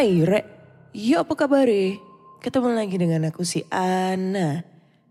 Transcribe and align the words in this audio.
Hai 0.00 0.24
Rek, 0.24 0.48
yo 0.96 1.20
apa 1.20 1.36
kabar 1.36 1.68
Ketemu 2.40 2.72
lagi 2.72 2.96
dengan 2.96 3.28
aku 3.28 3.44
si 3.44 3.68
Ana 3.68 4.64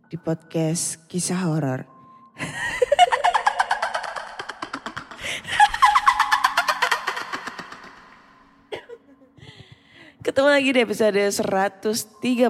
di 0.09 0.17
podcast 0.17 1.05
kisah 1.05 1.45
horor. 1.45 1.85
Ketemu 10.25 10.49
lagi 10.49 10.73
di 10.73 10.81
episode 10.81 11.21
132 11.21 12.49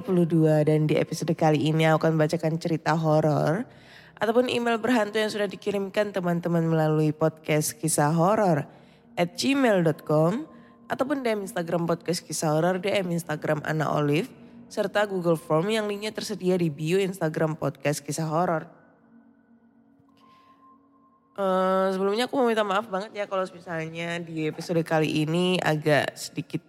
dan 0.63 0.87
di 0.87 0.95
episode 0.95 1.35
kali 1.35 1.67
ini 1.67 1.91
aku 1.91 2.07
akan 2.07 2.15
bacakan 2.15 2.55
cerita 2.55 2.95
horor 2.95 3.67
ataupun 4.15 4.47
email 4.47 4.79
berhantu 4.79 5.19
yang 5.19 5.27
sudah 5.27 5.51
dikirimkan 5.51 6.15
teman-teman 6.15 6.63
melalui 6.63 7.11
podcast 7.11 7.75
kisah 7.75 8.15
horor 8.15 8.63
at 9.19 9.35
gmail.com 9.35 10.58
ataupun 10.89 11.21
DM 11.21 11.45
Instagram 11.45 11.85
podcast 11.85 12.25
kisah 12.25 12.57
horor, 12.57 12.81
DM 12.81 13.13
Instagram 13.13 13.61
Ana 13.61 13.93
Olive 13.93 14.27
serta 14.69 15.05
Google 15.05 15.37
Form 15.37 15.69
yang 15.69 15.85
linknya 15.85 16.13
tersedia 16.13 16.57
di 16.57 16.69
bio 16.73 16.97
Instagram 16.97 17.57
podcast 17.57 18.01
kisah 18.01 18.25
horor. 18.25 18.65
Eh, 21.39 21.87
sebelumnya 21.95 22.27
aku 22.27 22.35
mau 22.35 22.51
minta 22.51 22.67
maaf 22.67 22.91
banget 22.91 23.15
ya 23.15 23.25
kalau 23.29 23.47
misalnya 23.47 24.19
di 24.19 24.51
episode 24.51 24.83
kali 24.83 25.23
ini 25.23 25.55
agak 25.63 26.11
sedikit 26.19 26.59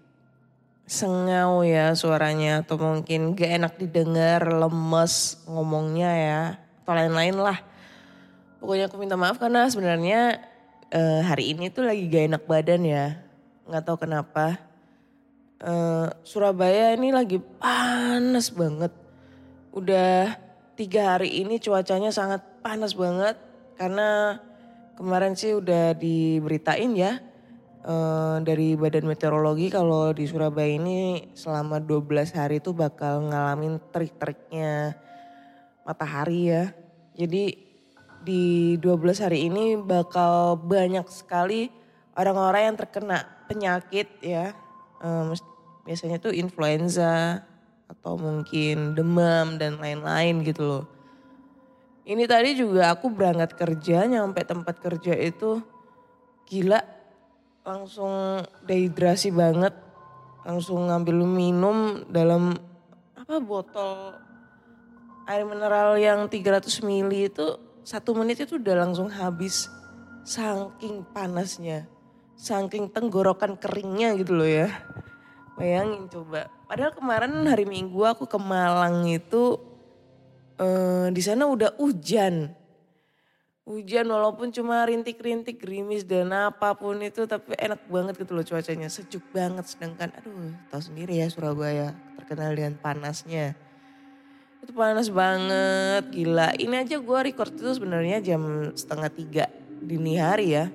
sengau 0.86 1.66
ya 1.66 1.90
suaranya 1.98 2.62
atau 2.62 2.78
mungkin 2.78 3.34
gak 3.34 3.50
enak 3.50 3.72
didengar, 3.82 4.46
lemes 4.46 5.42
ngomongnya 5.50 6.10
ya 6.14 6.42
atau 6.86 6.92
lain-lain 6.94 7.34
lah. 7.34 7.58
Pokoknya 8.62 8.86
aku 8.86 8.96
minta 9.02 9.18
maaf 9.18 9.42
karena 9.42 9.66
sebenarnya 9.66 10.38
eh, 10.94 11.20
hari 11.26 11.50
ini 11.50 11.66
tuh 11.74 11.90
lagi 11.90 12.06
gak 12.06 12.24
enak 12.30 12.42
badan 12.46 12.82
ya. 12.86 13.29
Nggak 13.70 13.86
tahu 13.86 13.98
kenapa. 14.02 14.58
Eh, 15.62 16.08
Surabaya 16.26 16.98
ini 16.98 17.14
lagi 17.14 17.38
panas 17.38 18.50
banget. 18.50 18.90
Udah 19.70 20.34
tiga 20.74 21.14
hari 21.14 21.46
ini 21.46 21.62
cuacanya 21.62 22.10
sangat 22.10 22.42
panas 22.66 22.98
banget 22.98 23.38
karena 23.78 24.42
kemarin 24.98 25.38
sih 25.38 25.54
udah 25.54 25.94
diberitain 25.94 26.90
ya 26.98 27.22
eh, 27.86 28.36
dari 28.42 28.74
Badan 28.74 29.06
Meteorologi 29.06 29.70
kalau 29.70 30.10
di 30.10 30.26
Surabaya 30.26 30.74
ini 30.74 31.30
selama 31.38 31.78
12 31.78 32.34
hari 32.34 32.58
itu 32.58 32.74
bakal 32.74 33.30
ngalamin 33.30 33.78
terik-teriknya 33.94 34.98
matahari 35.86 36.50
ya. 36.50 36.74
Jadi 37.14 37.54
di 38.26 38.74
12 38.82 39.22
hari 39.22 39.46
ini 39.46 39.78
bakal 39.78 40.58
banyak 40.58 41.06
sekali 41.06 41.79
orang-orang 42.20 42.72
yang 42.72 42.76
terkena 42.76 43.24
penyakit 43.48 44.08
ya. 44.20 44.52
Mes- 45.00 45.46
biasanya 45.88 46.20
tuh 46.20 46.36
influenza 46.36 47.42
atau 47.90 48.14
mungkin 48.14 48.94
demam 48.94 49.58
dan 49.58 49.80
lain-lain 49.80 50.46
gitu 50.46 50.62
loh. 50.62 50.84
Ini 52.06 52.24
tadi 52.30 52.54
juga 52.54 52.94
aku 52.94 53.10
berangkat 53.10 53.54
kerja 53.58 54.06
nyampe 54.06 54.42
tempat 54.46 54.78
kerja 54.78 55.14
itu 55.18 55.62
gila 56.48 56.80
langsung 57.66 58.42
dehidrasi 58.64 59.30
banget. 59.34 59.74
Langsung 60.46 60.88
ngambil 60.88 61.26
minum 61.26 62.06
dalam 62.08 62.56
apa 63.12 63.36
botol 63.38 64.16
air 65.28 65.44
mineral 65.44 65.94
yang 66.00 66.26
300 66.26 66.82
ml 66.82 67.12
itu 67.12 67.46
satu 67.84 68.16
menit 68.16 68.42
itu 68.42 68.58
udah 68.58 68.86
langsung 68.86 69.06
habis. 69.12 69.70
Saking 70.24 71.06
panasnya. 71.14 71.86
Saking 72.40 72.88
tenggorokan 72.88 73.60
keringnya 73.60 74.16
gitu 74.16 74.32
loh 74.32 74.48
ya. 74.48 74.72
Bayangin 75.60 76.08
coba. 76.08 76.48
Padahal 76.64 76.96
kemarin 76.96 77.44
hari 77.44 77.68
Minggu 77.68 78.00
aku 78.08 78.24
ke 78.24 78.40
Malang 78.40 79.04
itu 79.04 79.60
eh, 80.56 81.12
di 81.12 81.20
sana 81.20 81.44
udah 81.44 81.76
hujan. 81.76 82.56
Hujan 83.68 84.08
walaupun 84.08 84.48
cuma 84.56 84.88
rintik-rintik 84.88 85.60
gerimis 85.60 86.08
dan 86.08 86.32
apa 86.32 86.72
pun 86.72 86.96
itu 87.04 87.28
tapi 87.28 87.52
enak 87.60 87.84
banget 87.92 88.24
gitu 88.24 88.32
loh 88.32 88.40
cuacanya. 88.40 88.88
Sejuk 88.88 89.20
banget 89.36 89.68
sedangkan 89.68 90.08
aduh 90.16 90.56
tahu 90.72 90.80
sendiri 90.80 91.20
ya 91.20 91.28
Surabaya 91.28 91.92
terkenal 92.16 92.56
dengan 92.56 92.80
panasnya. 92.80 93.52
Itu 94.64 94.72
panas 94.72 95.12
banget 95.12 96.08
gila. 96.08 96.56
Ini 96.56 96.88
aja 96.88 96.96
gue 96.96 97.18
record 97.20 97.52
itu 97.52 97.68
sebenarnya 97.76 98.24
jam 98.24 98.72
setengah 98.72 99.12
tiga 99.12 99.44
dini 99.84 100.16
hari 100.16 100.56
ya. 100.56 100.72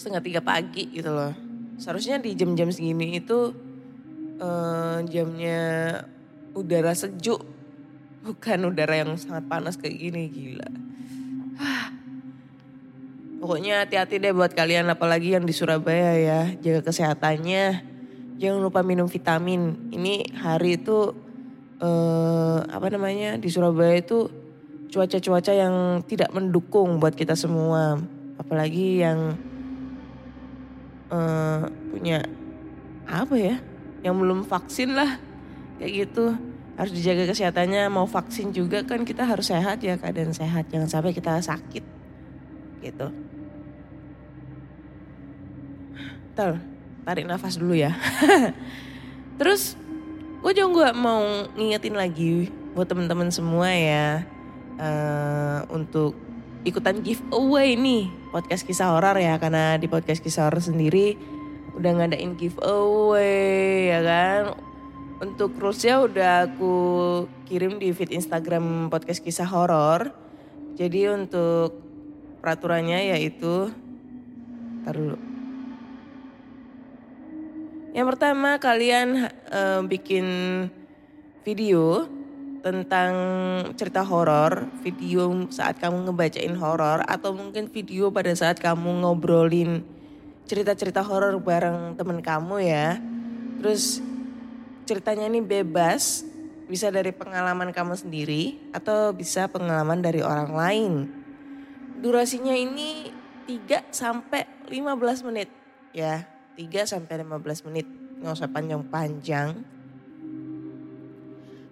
Setengah 0.00 0.24
tiga 0.24 0.40
pagi 0.40 0.88
gitu 0.96 1.12
loh. 1.12 1.36
Seharusnya 1.76 2.16
di 2.16 2.32
jam-jam 2.32 2.72
segini 2.72 3.20
itu 3.20 3.52
eh, 4.40 5.04
jamnya 5.12 5.60
udara 6.56 6.96
sejuk. 6.96 7.44
Bukan 8.24 8.72
udara 8.72 8.96
yang 8.96 9.12
sangat 9.20 9.44
panas 9.44 9.76
kayak 9.76 10.00
gini 10.00 10.32
gila. 10.32 10.68
Pokoknya 13.44 13.84
hati-hati 13.84 14.16
deh 14.16 14.32
buat 14.32 14.56
kalian 14.56 14.88
apalagi 14.88 15.36
yang 15.36 15.44
di 15.44 15.52
Surabaya 15.52 16.16
ya. 16.16 16.40
Jaga 16.56 16.80
kesehatannya. 16.88 17.84
Jangan 18.40 18.60
lupa 18.64 18.80
minum 18.80 19.04
vitamin. 19.04 19.92
Ini 19.92 20.32
hari 20.40 20.80
itu 20.80 21.12
eh, 21.76 22.58
apa 22.64 22.88
namanya 22.88 23.36
di 23.36 23.52
Surabaya 23.52 24.00
itu 24.00 24.32
cuaca-cuaca 24.88 25.52
yang 25.52 26.00
tidak 26.08 26.32
mendukung 26.32 26.96
buat 26.96 27.12
kita 27.12 27.36
semua. 27.36 28.00
Apalagi 28.40 29.04
yang 29.04 29.49
eh, 31.10 31.62
punya 31.90 32.22
apa 33.10 33.34
ya? 33.36 33.56
Yang 34.06 34.14
belum 34.16 34.40
vaksin 34.46 34.94
lah. 34.94 35.18
Kayak 35.76 35.92
gitu. 36.06 36.26
Harus 36.78 36.92
dijaga 36.94 37.28
kesehatannya. 37.28 37.90
Mau 37.92 38.06
vaksin 38.06 38.54
juga 38.54 38.86
kan 38.86 39.04
kita 39.04 39.26
harus 39.26 39.50
sehat 39.50 39.82
ya 39.82 39.98
keadaan 39.98 40.32
sehat. 40.32 40.70
Jangan 40.70 40.88
sampai 40.88 41.12
kita 41.12 41.42
sakit. 41.42 41.84
Gitu. 42.80 43.06
Ntar, 46.32 46.56
tarik 47.04 47.26
nafas 47.28 47.58
dulu 47.60 47.74
ya. 47.76 47.92
Terus 49.38 49.76
gue 50.40 50.52
juga 50.56 50.96
mau 50.96 51.44
ngingetin 51.52 51.98
lagi 51.98 52.48
buat 52.72 52.88
temen-temen 52.88 53.28
semua 53.28 53.68
ya. 53.68 54.24
eh, 54.80 55.60
untuk 55.68 56.29
ikutan 56.62 57.00
giveaway 57.00 57.76
nih 57.76 58.12
podcast 58.30 58.64
kisah 58.68 58.92
horor 58.92 59.16
ya. 59.16 59.36
Karena 59.40 59.76
di 59.80 59.86
podcast 59.88 60.20
kisah 60.20 60.48
horor 60.48 60.60
sendiri 60.60 61.16
udah 61.76 61.90
ngadain 61.96 62.36
giveaway 62.36 63.92
ya 63.92 64.00
kan. 64.04 64.42
Untuk 65.20 65.52
rulesnya 65.60 66.00
udah 66.00 66.48
aku 66.48 66.76
kirim 67.44 67.76
di 67.76 67.92
feed 67.92 68.12
Instagram 68.12 68.88
podcast 68.88 69.20
kisah 69.20 69.48
horor. 69.48 70.12
Jadi 70.80 71.12
untuk 71.12 71.76
peraturannya 72.40 73.12
yaitu, 73.12 73.68
ntar 74.80 74.96
dulu. 74.96 75.18
Yang 77.92 78.06
pertama 78.16 78.56
kalian 78.56 79.28
eh, 79.28 79.80
bikin 79.84 80.26
video 81.44 82.06
tentang 82.60 83.12
cerita 83.74 84.04
horor, 84.04 84.68
video 84.84 85.48
saat 85.48 85.80
kamu 85.80 86.08
ngebacain 86.08 86.54
horor 86.56 87.00
atau 87.08 87.32
mungkin 87.32 87.72
video 87.72 88.12
pada 88.12 88.32
saat 88.36 88.60
kamu 88.60 89.04
ngobrolin 89.04 89.84
cerita-cerita 90.44 91.00
horor 91.06 91.38
bareng 91.38 91.94
temen 91.94 92.20
kamu 92.20 92.60
ya. 92.64 92.98
Terus 93.62 94.02
ceritanya 94.84 95.30
ini 95.30 95.40
bebas, 95.40 96.26
bisa 96.66 96.90
dari 96.90 97.10
pengalaman 97.14 97.70
kamu 97.70 97.94
sendiri 97.94 98.58
atau 98.74 99.14
bisa 99.14 99.46
pengalaman 99.46 100.02
dari 100.02 100.22
orang 100.22 100.50
lain. 100.50 100.92
Durasinya 102.02 102.54
ini 102.54 103.10
3 103.46 103.90
sampai 103.94 104.46
15 104.70 105.26
menit 105.26 105.50
ya. 105.94 106.26
3 106.58 106.86
sampai 106.86 107.22
15 107.22 107.66
menit. 107.70 107.86
Nggak 108.20 108.34
usah 108.36 108.50
panjang-panjang. 108.50 109.79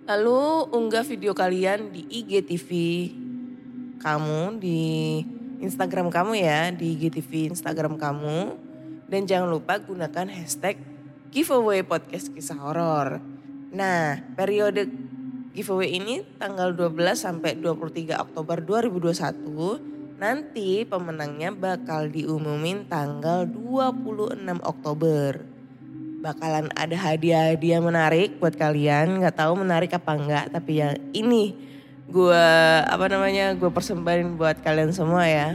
Lalu 0.09 0.73
unggah 0.73 1.05
video 1.05 1.37
kalian 1.37 1.93
di 1.93 2.01
IGTV 2.09 2.71
kamu, 4.01 4.57
di 4.57 4.81
Instagram 5.61 6.09
kamu 6.09 6.33
ya, 6.33 6.73
di 6.73 6.97
IGTV 6.97 7.53
Instagram 7.53 8.01
kamu. 8.01 8.57
Dan 9.05 9.29
jangan 9.29 9.53
lupa 9.53 9.77
gunakan 9.77 10.33
hashtag 10.33 10.81
giveaway 11.29 11.85
podcast 11.85 12.33
kisah 12.33 12.57
horor. 12.57 13.21
Nah, 13.69 14.25
periode 14.33 14.89
giveaway 15.53 16.01
ini 16.01 16.25
tanggal 16.41 16.73
12 16.73 17.13
sampai 17.13 17.61
23 17.61 18.17
Oktober 18.17 18.65
2021. 18.65 20.17
Nanti 20.17 20.89
pemenangnya 20.89 21.53
bakal 21.53 22.09
diumumin 22.09 22.89
tanggal 22.89 23.45
26 23.45 24.41
Oktober. 24.65 25.58
Bakalan 26.19 26.67
ada 26.75 26.97
hadiah-hadiah 26.99 27.79
menarik 27.79 28.43
buat 28.43 28.59
kalian. 28.59 29.23
Nggak 29.23 29.39
tahu 29.39 29.63
menarik 29.63 29.95
apa 29.95 30.19
enggak, 30.19 30.47
tapi 30.51 30.83
yang 30.83 30.99
ini 31.15 31.55
gue 32.11 32.47
apa 32.83 33.07
namanya 33.07 33.55
gue 33.55 33.71
persembahin 33.71 34.35
buat 34.35 34.59
kalian 34.59 34.91
semua 34.91 35.31
ya. 35.31 35.55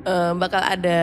Eh, 0.00 0.32
bakal 0.32 0.64
ada 0.64 1.00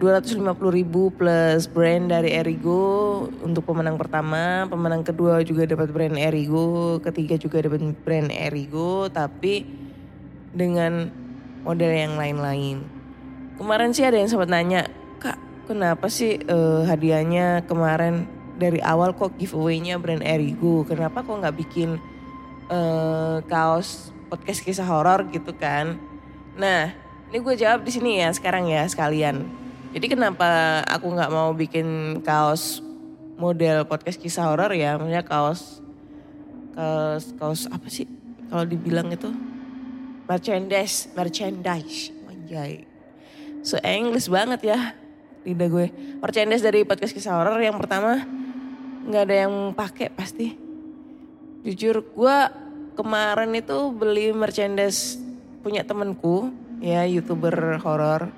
250 0.00 0.72
ribu 0.72 1.12
plus 1.12 1.68
brand 1.68 2.08
dari 2.08 2.32
Erigo 2.32 3.28
untuk 3.44 3.68
pemenang 3.68 4.00
pertama, 4.00 4.64
pemenang 4.72 5.04
kedua 5.04 5.44
juga 5.44 5.68
dapat 5.68 5.92
brand 5.92 6.16
Erigo, 6.16 6.96
ketiga 7.04 7.36
juga 7.36 7.60
dapat 7.60 7.92
brand 8.02 8.32
Erigo, 8.32 9.12
tapi 9.12 9.68
dengan 10.56 11.12
model 11.60 11.92
yang 11.92 12.16
lain-lain. 12.16 12.80
Kemarin 13.60 13.92
sih 13.92 14.08
ada 14.08 14.16
yang 14.16 14.32
sempat 14.32 14.48
nanya, 14.48 14.88
kenapa 15.68 16.08
sih 16.08 16.40
eh, 16.40 16.82
hadiahnya 16.88 17.68
kemarin 17.68 18.24
dari 18.56 18.80
awal 18.80 19.12
kok 19.12 19.36
giveaway-nya 19.36 20.00
brand 20.00 20.24
Erigo, 20.24 20.82
kenapa 20.88 21.20
kok 21.20 21.36
nggak 21.36 21.56
bikin 21.60 22.00
eh, 22.72 23.36
kaos 23.44 24.10
podcast 24.32 24.64
kisah 24.64 24.88
horor 24.88 25.28
gitu 25.28 25.52
kan? 25.52 26.00
Nah 26.56 26.96
ini 27.28 27.44
gue 27.44 27.54
jawab 27.60 27.84
di 27.84 27.92
sini 27.92 28.24
ya 28.24 28.32
sekarang 28.32 28.72
ya 28.72 28.88
sekalian. 28.88 29.44
Jadi 29.92 30.06
kenapa 30.08 30.80
aku 30.88 31.12
nggak 31.12 31.32
mau 31.32 31.52
bikin 31.52 32.20
kaos 32.24 32.80
model 33.36 33.84
podcast 33.84 34.16
kisah 34.16 34.48
horor 34.48 34.72
ya, 34.72 34.96
maksudnya 34.96 35.22
kaos 35.22 35.84
kaos 36.72 37.36
kaos 37.36 37.62
apa 37.68 37.86
sih 37.92 38.08
kalau 38.48 38.64
dibilang 38.64 39.12
itu 39.12 39.28
merchandise, 40.24 41.12
merchandise, 41.12 42.12
anjay. 42.28 42.88
So 43.60 43.76
English 43.84 44.32
banget 44.32 44.60
ya 44.64 44.80
lidah 45.46 45.68
gue. 45.70 45.86
Merchandise 46.18 46.64
dari 46.64 46.82
podcast 46.82 47.14
kisah 47.14 47.38
horor 47.38 47.58
yang 47.60 47.78
pertama 47.78 48.24
nggak 49.08 49.22
ada 49.24 49.36
yang 49.48 49.54
pakai 49.72 50.12
pasti. 50.12 50.56
Jujur 51.64 52.04
gue 52.14 52.36
kemarin 52.98 53.54
itu 53.54 53.94
beli 53.94 54.34
merchandise 54.34 55.16
punya 55.62 55.86
temenku 55.86 56.50
ya 56.82 57.06
youtuber 57.06 57.78
horor. 57.82 58.30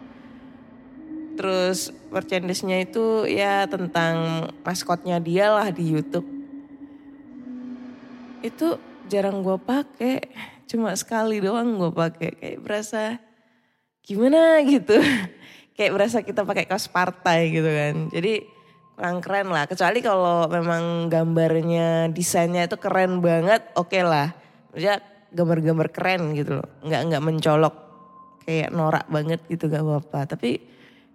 Terus 1.40 1.88
merchandise-nya 2.12 2.84
itu 2.84 3.24
ya 3.24 3.64
tentang 3.64 4.48
maskotnya 4.60 5.16
dia 5.16 5.48
lah 5.48 5.72
di 5.72 5.88
YouTube. 5.88 6.28
Itu 8.44 8.76
jarang 9.08 9.40
gue 9.40 9.56
pakai, 9.56 10.28
cuma 10.68 10.92
sekali 10.96 11.40
doang 11.40 11.80
gue 11.80 11.92
pakai. 11.92 12.30
Kayak 12.36 12.60
berasa 12.60 13.02
gimana 14.04 14.60
gitu. 14.68 15.00
Kayak 15.80 15.92
berasa 15.96 16.20
kita 16.20 16.44
pakai 16.44 16.68
kaos 16.68 16.92
partai 16.92 17.48
gitu 17.48 17.64
kan. 17.64 18.12
Jadi 18.12 18.44
kurang 19.00 19.24
keren 19.24 19.48
lah. 19.48 19.64
Kecuali 19.64 20.04
kalau 20.04 20.44
memang 20.52 21.08
gambarnya, 21.08 22.12
desainnya 22.12 22.68
itu 22.68 22.76
keren 22.76 23.24
banget, 23.24 23.64
oke 23.72 23.88
okay 23.88 24.04
lah. 24.04 24.36
Maksudnya 24.76 25.00
gambar-gambar 25.32 25.88
keren 25.88 26.36
gitu 26.36 26.60
loh. 26.60 26.68
Nggak 26.84 27.00
nggak 27.08 27.22
mencolok 27.24 27.74
kayak 28.44 28.68
norak 28.76 29.08
banget 29.08 29.40
gitu 29.48 29.72
gak 29.72 29.80
apa-apa. 29.80 30.36
Tapi 30.36 30.60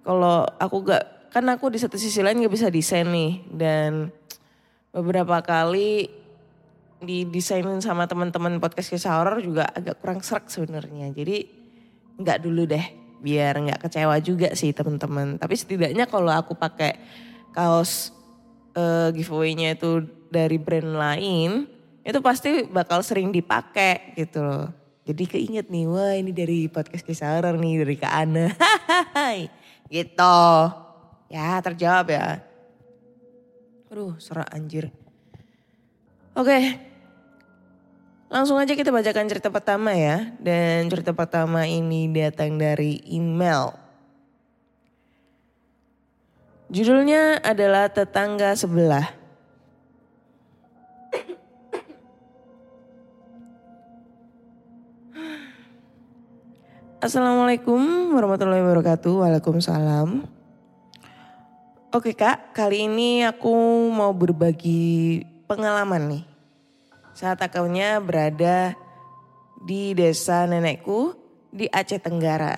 kalau 0.01 0.49
aku 0.57 0.77
gak, 0.81 1.29
kan 1.29 1.45
aku 1.51 1.69
di 1.69 1.77
satu 1.77 2.01
sisi 2.01 2.25
lain 2.25 2.41
gak 2.41 2.53
bisa 2.53 2.73
desain 2.73 3.05
nih. 3.05 3.45
Dan 3.53 4.09
beberapa 4.89 5.45
kali 5.45 6.09
didesainin 7.05 7.83
sama 7.83 8.07
teman-teman 8.07 8.57
podcast 8.57 8.89
kisah 8.89 9.19
horor 9.19 9.43
juga 9.43 9.69
agak 9.69 10.01
kurang 10.01 10.25
serak 10.25 10.49
sebenarnya. 10.49 11.11
Jadi 11.11 11.45
nggak 12.15 12.39
dulu 12.39 12.63
deh, 12.63 12.85
biar 13.21 13.57
nggak 13.59 13.81
kecewa 13.87 14.15
juga 14.19 14.51
sih 14.53 14.71
teman-teman. 14.71 15.39
Tapi 15.39 15.55
setidaknya 15.55 16.09
kalau 16.09 16.31
aku 16.31 16.55
pakai 16.55 16.99
kaos 17.55 18.11
uh, 18.75 19.09
giveaway-nya 19.15 19.75
itu 19.75 20.03
dari 20.27 20.59
brand 20.59 20.95
lain, 20.95 21.69
itu 22.03 22.19
pasti 22.21 22.67
bakal 22.67 23.01
sering 23.01 23.31
dipakai 23.31 24.13
gitu 24.13 24.43
loh. 24.43 24.69
Jadi 25.05 25.23
keinget 25.29 25.69
nih, 25.69 25.85
wah 25.85 26.17
ini 26.17 26.33
dari 26.33 26.65
podcast 26.65 27.05
kisah 27.05 27.37
horor 27.37 27.61
nih 27.61 27.85
dari 27.85 27.95
Kak 27.97 28.13
Ana. 28.13 28.49
gitu. 29.93 30.39
Ya 31.29 31.61
terjawab 31.61 32.09
ya. 32.09 32.41
Aduh 33.93 34.17
serak 34.17 34.49
anjir. 34.49 34.89
Oke. 36.33 36.94
Langsung 38.25 38.57
aja 38.57 38.73
kita 38.73 38.89
bacakan 38.89 39.29
cerita 39.29 39.53
pertama 39.53 39.93
ya. 39.93 40.33
Dan 40.41 40.89
cerita 40.89 41.13
pertama 41.13 41.69
ini 41.69 42.09
datang 42.09 42.57
dari 42.57 43.01
email. 43.05 43.77
Judulnya 46.65 47.45
adalah 47.45 47.85
Tetangga 47.93 48.57
Sebelah. 48.57 49.05
Assalamualaikum 57.05 58.17
warahmatullahi 58.17 58.65
wabarakatuh. 58.65 59.21
Waalaikumsalam. 59.21 60.25
Oke 61.93 62.17
kak, 62.17 62.49
kali 62.57 62.89
ini 62.89 63.21
aku 63.21 63.53
mau 63.93 64.09
berbagi 64.09 65.21
pengalaman 65.45 66.09
nih. 66.09 66.34
Saat 67.15 67.39
akalnya 67.39 68.03
berada 68.03 68.75
di 69.63 69.95
desa 69.95 70.43
nenekku 70.43 71.15
di 71.47 71.63
Aceh 71.71 72.03
Tenggara. 72.03 72.53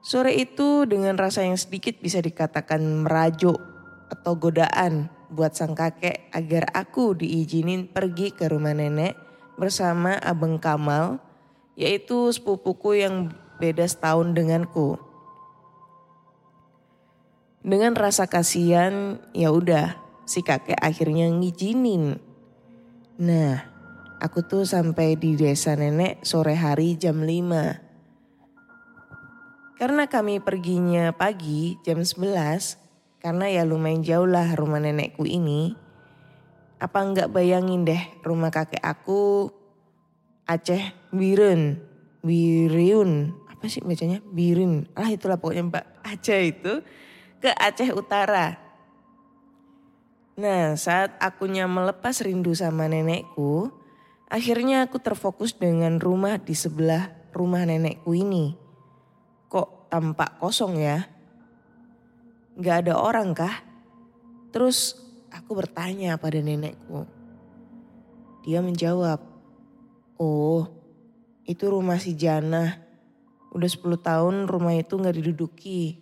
Sore 0.00 0.32
itu 0.32 0.88
dengan 0.88 1.20
rasa 1.20 1.44
yang 1.44 1.60
sedikit 1.60 2.00
bisa 2.00 2.24
dikatakan 2.24 2.80
merajuk 3.04 3.60
atau 4.08 4.32
godaan 4.40 5.12
buat 5.28 5.52
sang 5.52 5.76
kakek 5.76 6.32
agar 6.32 6.72
aku 6.72 7.12
diizinin 7.12 7.84
pergi 7.84 8.32
ke 8.32 8.48
rumah 8.48 8.72
nenek 8.72 9.12
bersama 9.60 10.16
Abang 10.16 10.56
Kamal 10.56 11.20
yaitu 11.76 12.32
sepupuku 12.32 13.04
yang 13.04 13.28
beda 13.60 13.84
setahun 13.84 14.32
denganku. 14.32 14.96
Dengan 17.60 17.92
rasa 17.92 18.24
kasihan, 18.24 19.20
ya 19.36 19.52
udah, 19.52 20.00
si 20.24 20.40
kakek 20.40 20.80
akhirnya 20.80 21.28
ngizinin. 21.28 22.29
Nah, 23.20 23.60
aku 24.16 24.40
tuh 24.40 24.64
sampai 24.64 25.12
di 25.12 25.36
desa 25.36 25.76
nenek 25.76 26.24
sore 26.24 26.56
hari 26.56 26.96
jam 26.96 27.20
5. 27.20 29.76
Karena 29.76 30.08
kami 30.08 30.40
perginya 30.40 31.12
pagi 31.12 31.76
jam 31.84 32.00
11, 32.00 32.80
karena 33.20 33.44
ya 33.52 33.68
lumayan 33.68 34.00
jauh 34.00 34.24
lah 34.24 34.56
rumah 34.56 34.80
nenekku 34.80 35.28
ini. 35.28 35.76
Apa 36.80 37.12
nggak 37.12 37.28
bayangin 37.28 37.84
deh 37.84 38.00
rumah 38.24 38.48
kakek 38.48 38.80
aku 38.80 39.52
Aceh 40.48 40.80
Birun, 41.12 41.76
Biriun, 42.24 43.36
apa 43.52 43.68
sih 43.68 43.84
bacanya? 43.84 44.24
Birin, 44.32 44.88
ah 44.96 45.12
itulah 45.12 45.36
pokoknya 45.36 45.68
Mbak 45.68 45.84
Aceh 46.08 46.40
itu 46.40 46.80
ke 47.36 47.52
Aceh 47.52 47.92
Utara. 47.92 48.69
Nah 50.40 50.72
saat 50.72 51.20
akunya 51.20 51.68
melepas 51.68 52.16
rindu 52.24 52.56
sama 52.56 52.88
nenekku, 52.88 53.68
akhirnya 54.32 54.88
aku 54.88 54.96
terfokus 54.96 55.52
dengan 55.52 56.00
rumah 56.00 56.40
di 56.40 56.56
sebelah 56.56 57.12
rumah 57.36 57.68
nenekku 57.68 58.16
ini. 58.16 58.56
Kok 59.52 59.92
tampak 59.92 60.40
kosong 60.40 60.80
ya? 60.80 61.04
Gak 62.56 62.88
ada 62.88 62.96
orang 62.96 63.36
kah? 63.36 63.52
Terus 64.48 64.96
aku 65.28 65.60
bertanya 65.60 66.16
pada 66.16 66.40
nenekku. 66.40 67.04
Dia 68.40 68.64
menjawab, 68.64 69.20
Oh, 70.16 70.72
itu 71.44 71.68
rumah 71.68 72.00
si 72.00 72.16
Jana. 72.16 72.80
Udah 73.52 73.68
10 73.68 74.00
tahun 74.00 74.34
rumah 74.48 74.72
itu 74.72 74.96
gak 74.96 75.20
diduduki. 75.20 76.00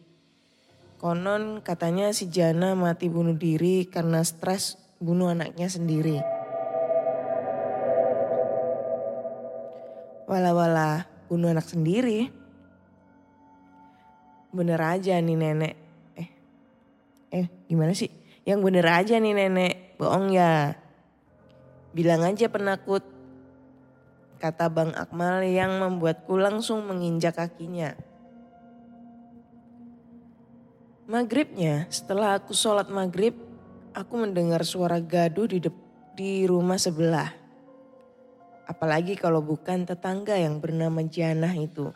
Konon 0.99 1.62
katanya 1.62 2.11
si 2.11 2.26
Jana 2.26 2.75
mati 2.75 3.07
bunuh 3.07 3.38
diri 3.38 3.87
karena 3.87 4.19
stres 4.26 4.75
bunuh 4.99 5.31
anaknya 5.31 5.71
sendiri. 5.71 6.19
Wala-wala 10.26 11.07
bunuh 11.31 11.55
anak 11.55 11.71
sendiri. 11.71 12.35
Bener 14.50 14.83
aja 14.83 15.23
nih 15.23 15.38
nenek. 15.38 15.75
Eh, 16.19 16.28
eh 17.31 17.47
gimana 17.71 17.95
sih? 17.95 18.11
Yang 18.43 18.59
bener 18.67 18.87
aja 18.90 19.23
nih 19.23 19.38
nenek, 19.38 19.95
bohong 20.02 20.35
ya. 20.35 20.75
Bilang 21.95 22.26
aja 22.26 22.50
penakut. 22.50 23.07
Kata 24.43 24.67
Bang 24.67 24.99
Akmal 24.99 25.47
yang 25.47 25.78
membuatku 25.78 26.35
langsung 26.35 26.90
menginjak 26.90 27.38
kakinya. 27.38 28.08
Maghribnya, 31.09 31.88
setelah 31.88 32.37
aku 32.37 32.53
sholat 32.53 32.93
maghrib, 32.93 33.33
aku 33.97 34.29
mendengar 34.29 34.61
suara 34.61 35.00
gaduh 35.00 35.49
di, 35.49 35.57
di 36.12 36.45
rumah 36.45 36.77
sebelah. 36.77 37.33
Apalagi 38.69 39.17
kalau 39.17 39.41
bukan 39.41 39.88
tetangga 39.88 40.37
yang 40.37 40.61
bernama 40.61 41.00
Janah 41.00 41.57
itu. 41.57 41.88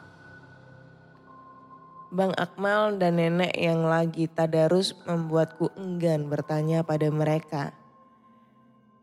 Bang 2.09 2.33
Akmal 2.40 2.97
dan 2.97 3.21
nenek 3.21 3.52
yang 3.52 3.85
lagi 3.85 4.33
tadarus 4.33 4.97
membuatku 5.04 5.76
enggan 5.76 6.33
bertanya 6.33 6.81
pada 6.81 7.12
mereka. 7.12 7.76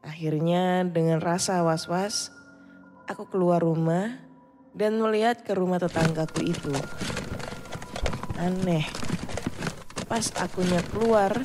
Akhirnya 0.01 0.89
dengan 0.89 1.21
rasa 1.21 1.61
was-was, 1.61 2.33
aku 3.05 3.29
keluar 3.29 3.61
rumah 3.61 4.17
dan 4.73 4.97
melihat 4.97 5.45
ke 5.45 5.53
rumah 5.53 5.77
tetanggaku 5.77 6.49
itu. 6.49 6.73
Aneh, 8.41 8.89
pas 10.09 10.25
akunya 10.41 10.81
keluar, 10.89 11.37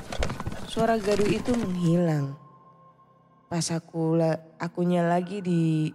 suara 0.65 0.97
gaduh 0.97 1.29
itu 1.29 1.53
menghilang. 1.53 2.33
Pas 3.53 3.69
aku 3.69 4.17
la- 4.17 4.41
akunya 4.57 5.05
lagi 5.05 5.45
di 5.45 5.93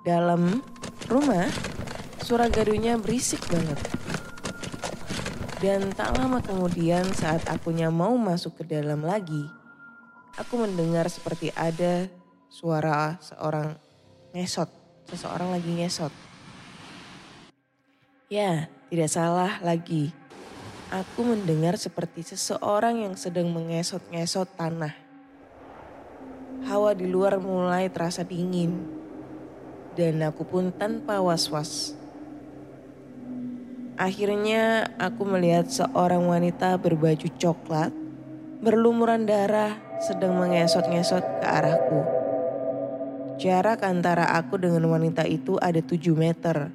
dalam 0.00 0.64
rumah, 1.12 1.44
suara 2.24 2.48
gaduhnya 2.48 2.96
berisik 2.96 3.44
banget. 3.52 3.76
Dan 5.60 5.92
tak 5.92 6.16
lama 6.16 6.40
kemudian 6.40 7.04
saat 7.12 7.44
akunya 7.52 7.92
mau 7.92 8.16
masuk 8.16 8.64
ke 8.64 8.64
dalam 8.64 9.04
lagi, 9.04 9.44
aku 10.40 10.56
mendengar 10.56 11.04
seperti 11.12 11.52
ada 11.52 12.08
suara 12.48 13.20
seorang 13.20 13.76
ngesot, 14.32 14.72
seseorang 15.12 15.52
lagi 15.52 15.68
ngesot. 15.76 16.12
Ya, 18.32 18.72
tidak 18.88 19.12
salah 19.12 19.60
lagi. 19.60 20.16
Aku 20.90 21.22
mendengar 21.22 21.78
seperti 21.78 22.26
seseorang 22.26 23.06
yang 23.06 23.14
sedang 23.14 23.46
mengesot-ngesot 23.54 24.58
tanah. 24.58 24.90
Hawa 26.66 26.98
di 26.98 27.06
luar 27.06 27.38
mulai 27.38 27.86
terasa 27.86 28.26
dingin. 28.26 28.90
Dan 29.94 30.18
aku 30.18 30.42
pun 30.42 30.74
tanpa 30.74 31.22
was-was. 31.22 31.94
Akhirnya 33.94 34.90
aku 34.98 35.22
melihat 35.30 35.70
seorang 35.70 36.26
wanita 36.26 36.74
berbaju 36.82 37.38
coklat, 37.38 37.94
berlumuran 38.58 39.30
darah, 39.30 39.78
sedang 40.02 40.42
mengesot-ngesot 40.42 41.22
ke 41.38 41.46
arahku. 41.46 42.02
Jarak 43.38 43.86
antara 43.86 44.26
aku 44.34 44.58
dengan 44.58 44.90
wanita 44.90 45.22
itu 45.22 45.54
ada 45.62 45.78
7 45.78 46.02
meter. 46.18 46.74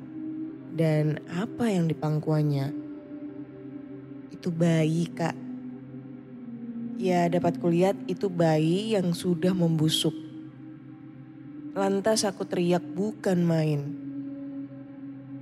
Dan 0.71 1.19
apa 1.35 1.67
yang 1.67 1.91
di 1.91 1.95
pangkuannya? 1.99 2.84
Itu 4.45 4.53
bayi 4.53 5.09
kak. 5.09 5.33
Ya 7.01 7.25
dapat 7.25 7.57
kulihat 7.57 7.97
itu 8.05 8.29
bayi 8.29 8.93
yang 8.93 9.09
sudah 9.09 9.57
membusuk. 9.57 10.13
Lantas 11.73 12.21
aku 12.21 12.45
teriak 12.45 12.85
bukan 12.93 13.41
main. 13.41 13.81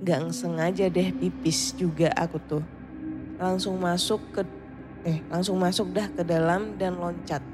Gak 0.00 0.32
sengaja 0.32 0.88
deh 0.88 1.12
pipis 1.20 1.76
juga 1.76 2.16
aku 2.16 2.40
tuh. 2.48 2.64
Langsung 3.36 3.76
masuk 3.76 4.24
ke 4.32 4.40
eh 5.04 5.20
langsung 5.28 5.60
masuk 5.60 5.92
dah 5.92 6.08
ke 6.08 6.24
dalam 6.24 6.80
dan 6.80 6.96
loncat. 6.96 7.44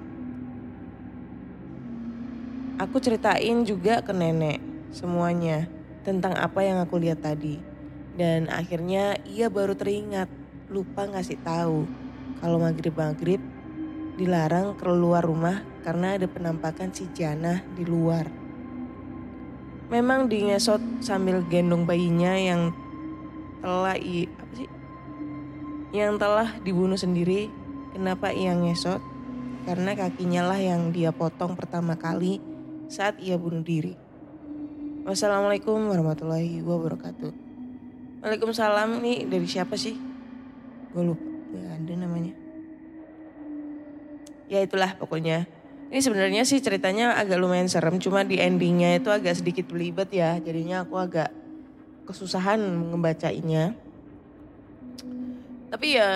Aku 2.79 3.03
ceritain 3.03 3.67
juga 3.67 4.07
ke 4.07 4.15
nenek 4.15 4.63
semuanya 4.95 5.67
tentang 6.07 6.39
apa 6.39 6.63
yang 6.63 6.79
aku 6.79 6.95
lihat 6.95 7.27
tadi. 7.27 7.59
Dan 8.15 8.47
akhirnya 8.47 9.19
ia 9.27 9.51
baru 9.51 9.75
teringat 9.75 10.40
lupa 10.71 11.03
ngasih 11.11 11.43
tahu 11.43 11.83
kalau 12.39 12.63
maghrib-maghrib 12.63 13.43
dilarang 14.15 14.79
keluar 14.79 15.27
rumah 15.27 15.67
karena 15.83 16.15
ada 16.15 16.31
penampakan 16.31 16.95
si 16.95 17.11
Jana 17.11 17.67
di 17.75 17.83
luar. 17.83 18.31
Memang 19.91 20.31
dingesot 20.31 20.79
sambil 21.03 21.43
gendong 21.51 21.83
bayinya 21.83 22.39
yang 22.39 22.71
telah 23.59 23.99
i, 23.99 24.31
apa 24.31 24.53
sih? 24.55 24.71
Yang 25.91 26.23
telah 26.23 26.49
dibunuh 26.63 26.95
sendiri. 26.95 27.51
Kenapa 27.91 28.31
ia 28.31 28.55
ngesot? 28.55 29.03
Karena 29.67 29.99
kakinya 29.99 30.47
lah 30.47 30.63
yang 30.63 30.95
dia 30.95 31.11
potong 31.11 31.59
pertama 31.59 31.99
kali 31.99 32.39
saat 32.87 33.19
ia 33.19 33.35
bunuh 33.35 33.67
diri. 33.67 33.99
Wassalamualaikum 35.03 35.91
warahmatullahi 35.91 36.63
wabarakatuh. 36.63 37.33
Waalaikumsalam 38.23 39.03
nih 39.03 39.27
dari 39.27 39.49
siapa 39.51 39.75
sih? 39.75 40.10
Gue 40.91 41.03
lupa, 41.15 41.27
gak 41.55 41.71
ada 41.81 41.93
namanya. 41.95 42.35
Ya 44.51 44.59
itulah 44.67 44.99
pokoknya. 44.99 45.47
Ini 45.91 46.01
sebenarnya 46.03 46.43
sih 46.47 46.63
ceritanya 46.63 47.19
agak 47.19 47.39
lumayan 47.39 47.67
serem, 47.67 47.99
cuma 47.99 48.23
di 48.23 48.39
endingnya 48.39 48.99
itu 48.99 49.11
agak 49.11 49.39
sedikit 49.39 49.67
belibet 49.71 50.11
ya. 50.15 50.39
Jadinya 50.39 50.87
aku 50.87 50.95
agak 50.99 51.31
kesusahan 52.07 52.59
ngebacainya. 52.91 53.75
Tapi 55.71 55.87
ya 55.95 56.11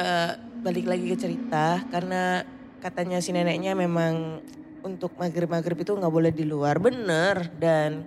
balik 0.62 0.90
lagi 0.90 1.06
ke 1.10 1.16
cerita, 1.18 1.82
karena 1.90 2.42
katanya 2.82 3.22
si 3.22 3.30
neneknya 3.30 3.78
memang 3.78 4.42
untuk 4.82 5.14
maghrib-maghrib 5.14 5.78
itu 5.78 5.94
nggak 5.94 6.14
boleh 6.14 6.30
di 6.34 6.42
luar, 6.46 6.78
bener. 6.82 7.50
Dan 7.58 8.02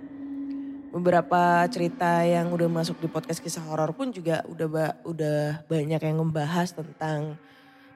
beberapa 0.92 1.68
cerita 1.68 2.24
yang 2.24 2.50
udah 2.52 2.70
masuk 2.72 3.00
di 3.04 3.08
podcast 3.12 3.44
kisah 3.44 3.64
horor 3.68 3.92
pun 3.92 4.10
juga 4.16 4.44
udah 4.48 4.68
ba 4.68 4.86
udah 5.04 5.62
banyak 5.68 6.00
yang 6.00 6.18
membahas 6.18 6.72
tentang 6.72 7.36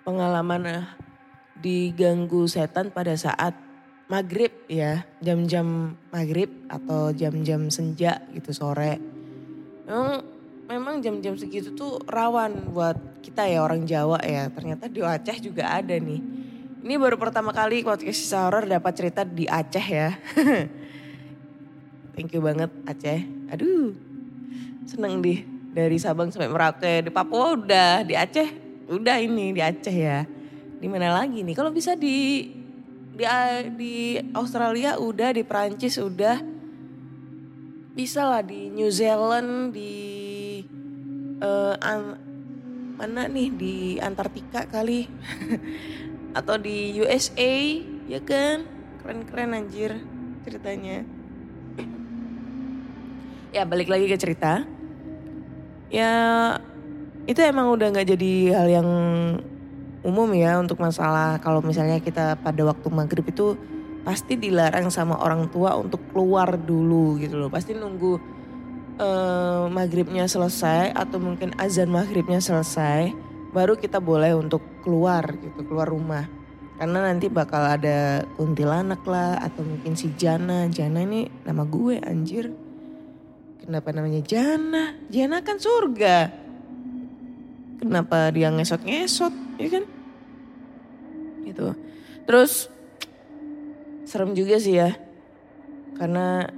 pengalaman 0.04 0.62
eh, 0.68 0.86
diganggu 1.62 2.50
setan 2.50 2.92
pada 2.92 3.16
saat 3.16 3.56
maghrib 4.12 4.52
ya. 4.68 5.08
Jam-jam 5.24 5.96
maghrib 6.12 6.52
atau 6.68 7.16
jam-jam 7.16 7.72
senja 7.72 8.20
gitu 8.36 8.52
sore. 8.52 9.00
Memang 9.88 10.24
memang 10.68 10.96
jam-jam 11.04 11.36
segitu 11.36 11.76
tuh 11.76 12.00
rawan 12.08 12.72
buat 12.72 12.96
kita 13.24 13.48
ya 13.48 13.64
orang 13.64 13.88
Jawa 13.88 14.20
ya. 14.24 14.52
Ternyata 14.52 14.92
di 14.92 15.00
Aceh 15.00 15.40
juga 15.40 15.72
ada 15.72 15.96
nih. 15.96 16.22
Ini 16.82 16.98
baru 16.98 17.14
pertama 17.16 17.54
kali 17.54 17.86
podcast 17.86 18.18
kisah 18.18 18.50
horor 18.50 18.66
dapat 18.66 18.94
cerita 18.98 19.22
di 19.22 19.46
Aceh 19.46 19.86
ya 19.86 20.18
thank 22.22 22.38
you 22.38 22.42
banget 22.46 22.70
Aceh 22.86 23.26
aduh 23.50 23.98
seneng 24.86 25.26
deh 25.26 25.42
dari 25.74 25.98
Sabang 25.98 26.30
sampai 26.30 26.54
Merauke 26.54 27.02
di 27.02 27.10
Papua 27.10 27.58
udah 27.58 28.06
di 28.06 28.14
Aceh 28.14 28.50
udah 28.94 29.18
ini 29.18 29.58
di 29.58 29.62
Aceh 29.66 29.96
ya 29.98 30.22
di 30.82 30.90
mana 30.90 31.14
lagi 31.14 31.46
nih? 31.46 31.54
Kalau 31.54 31.70
bisa 31.70 31.94
di 31.94 32.50
di 33.14 33.26
di 33.78 34.18
Australia 34.34 34.98
udah, 34.98 35.30
di 35.30 35.46
Prancis 35.46 36.02
udah, 36.02 36.42
bisa 37.94 38.26
lah 38.26 38.42
di 38.42 38.74
New 38.74 38.90
Zealand, 38.90 39.78
di 39.78 39.94
eh, 41.38 41.76
an- 41.86 42.18
mana 42.98 43.30
nih 43.30 43.50
di 43.54 43.76
Antartika 44.02 44.66
kali, 44.66 45.06
atau 46.38 46.58
di 46.58 46.98
USA, 46.98 47.54
ya 48.10 48.20
kan? 48.26 48.66
Keren-keren 49.06 49.54
anjir 49.54 50.02
ceritanya. 50.42 51.06
Ya 53.52 53.68
balik 53.68 53.92
lagi 53.92 54.08
ke 54.08 54.16
cerita. 54.16 54.64
Ya 55.92 56.12
itu 57.28 57.40
emang 57.44 57.68
udah 57.76 57.92
nggak 57.92 58.16
jadi 58.16 58.34
hal 58.56 58.68
yang 58.72 58.90
umum 60.08 60.32
ya 60.34 60.58
untuk 60.58 60.80
masalah 60.80 61.38
kalau 61.44 61.60
misalnya 61.60 62.00
kita 62.00 62.40
pada 62.40 62.64
waktu 62.64 62.88
maghrib 62.90 63.28
itu 63.28 63.54
pasti 64.02 64.34
dilarang 64.34 64.90
sama 64.90 65.20
orang 65.22 65.52
tua 65.52 65.78
untuk 65.78 66.00
keluar 66.16 66.56
dulu 66.56 67.20
gitu 67.20 67.36
loh. 67.36 67.52
Pasti 67.52 67.76
nunggu 67.76 68.18
eh, 68.98 69.64
maghribnya 69.68 70.32
selesai 70.32 70.96
atau 70.96 71.20
mungkin 71.20 71.52
azan 71.60 71.92
maghribnya 71.92 72.40
selesai 72.40 73.12
baru 73.52 73.76
kita 73.76 74.00
boleh 74.00 74.32
untuk 74.32 74.64
keluar 74.80 75.28
gitu 75.44 75.68
keluar 75.68 75.92
rumah. 75.92 76.24
Karena 76.80 77.04
nanti 77.04 77.30
bakal 77.30 77.68
ada 77.68 78.26
kuntilanak 78.40 79.06
lah 79.06 79.38
atau 79.38 79.62
mungkin 79.62 79.94
si 79.94 80.16
Jana. 80.18 80.66
Jana 80.72 81.04
ini 81.04 81.30
nama 81.46 81.62
gue 81.68 82.02
anjir. 82.02 82.71
Kenapa 83.72 83.96
namanya 83.96 84.20
Jana? 84.20 85.00
Jana 85.08 85.40
kan 85.48 85.56
surga. 85.56 86.28
Kenapa 87.80 88.28
dia 88.36 88.52
ngesot-ngesot, 88.52 89.32
ya 89.56 89.70
kan? 89.72 89.88
Gitu. 91.48 91.72
Terus 92.28 92.68
serem 94.04 94.36
juga 94.36 94.60
sih 94.60 94.76
ya. 94.76 94.92
Karena 95.96 96.52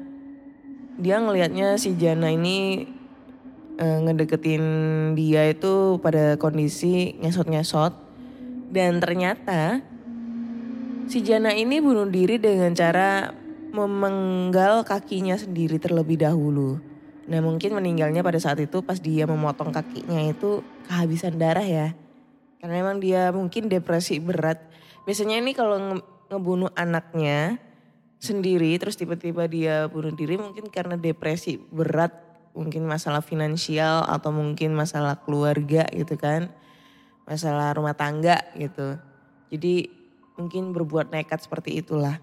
dia 0.97 1.21
ngelihatnya 1.21 1.77
si 1.77 1.93
Jana 1.93 2.33
ini 2.33 2.89
eh, 3.77 3.97
ngedeketin 4.09 4.65
dia 5.13 5.53
itu 5.53 6.01
pada 6.01 6.41
kondisi 6.41 7.13
ngesot-ngesot. 7.21 7.93
Dan 8.73 8.97
ternyata 8.97 9.85
si 11.05 11.21
Jana 11.21 11.53
ini 11.53 11.77
bunuh 11.77 12.09
diri 12.09 12.41
dengan 12.41 12.73
cara 12.73 13.29
memenggal 13.69 14.81
kakinya 14.81 15.37
sendiri 15.37 15.77
terlebih 15.77 16.17
dahulu. 16.17 16.92
Nah 17.23 17.39
mungkin 17.39 17.71
meninggalnya 17.75 18.19
pada 18.19 18.35
saat 18.39 18.59
itu 18.59 18.83
pas 18.83 18.99
dia 18.99 19.23
memotong 19.23 19.71
kakinya 19.71 20.19
itu 20.27 20.59
kehabisan 20.87 21.39
darah 21.39 21.63
ya. 21.63 21.95
Karena 22.59 22.83
emang 22.83 22.99
dia 22.99 23.31
mungkin 23.31 23.71
depresi 23.71 24.19
berat. 24.19 24.59
Biasanya 25.07 25.39
ini 25.39 25.51
kalau 25.55 25.79
nge- 25.79 26.07
ngebunuh 26.31 26.71
anaknya 26.75 27.59
sendiri 28.19 28.71
terus 28.79 28.95
tiba-tiba 28.95 29.47
dia 29.51 29.87
bunuh 29.91 30.15
diri 30.15 30.39
mungkin 30.39 30.67
karena 30.67 30.99
depresi 30.99 31.59
berat. 31.59 32.11
Mungkin 32.53 32.85
masalah 32.85 33.25
finansial 33.25 34.05
atau 34.05 34.29
mungkin 34.29 34.77
masalah 34.77 35.17
keluarga 35.23 35.89
gitu 35.89 36.19
kan. 36.19 36.53
Masalah 37.25 37.73
rumah 37.73 37.95
tangga 37.97 38.43
gitu. 38.53 38.99
Jadi 39.49 39.89
mungkin 40.37 40.75
berbuat 40.75 41.09
nekat 41.09 41.45
seperti 41.45 41.81
itulah. 41.81 42.19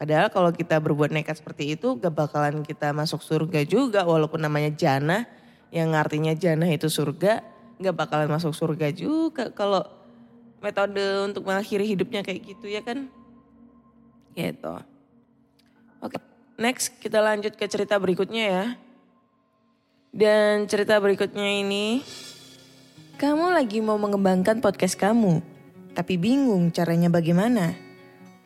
Padahal 0.00 0.32
kalau 0.32 0.48
kita 0.48 0.80
berbuat 0.80 1.12
nekat 1.12 1.44
seperti 1.44 1.76
itu 1.76 1.92
gak 2.00 2.16
bakalan 2.16 2.64
kita 2.64 2.88
masuk 2.96 3.20
surga 3.20 3.68
juga 3.68 4.00
walaupun 4.08 4.40
namanya 4.40 4.72
jannah 4.72 5.28
yang 5.68 5.92
artinya 5.92 6.32
jannah 6.32 6.72
itu 6.72 6.88
surga 6.88 7.44
gak 7.76 7.96
bakalan 8.00 8.32
masuk 8.32 8.56
surga 8.56 8.96
juga 8.96 9.52
kalau 9.52 9.84
metode 10.64 11.04
untuk 11.28 11.44
mengakhiri 11.44 11.84
hidupnya 11.84 12.24
kayak 12.24 12.40
gitu 12.48 12.64
ya 12.72 12.80
kan. 12.80 13.12
Gitu. 14.32 14.72
Oke 16.00 16.16
next 16.56 16.96
kita 16.96 17.20
lanjut 17.20 17.52
ke 17.60 17.68
cerita 17.68 18.00
berikutnya 18.00 18.44
ya. 18.48 18.64
Dan 20.16 20.64
cerita 20.64 20.96
berikutnya 20.96 21.60
ini 21.60 22.00
kamu 23.20 23.52
lagi 23.52 23.84
mau 23.84 24.00
mengembangkan 24.00 24.64
podcast 24.64 24.96
kamu 24.96 25.44
tapi 25.92 26.16
bingung 26.16 26.72
caranya 26.72 27.12
bagaimana. 27.12 27.89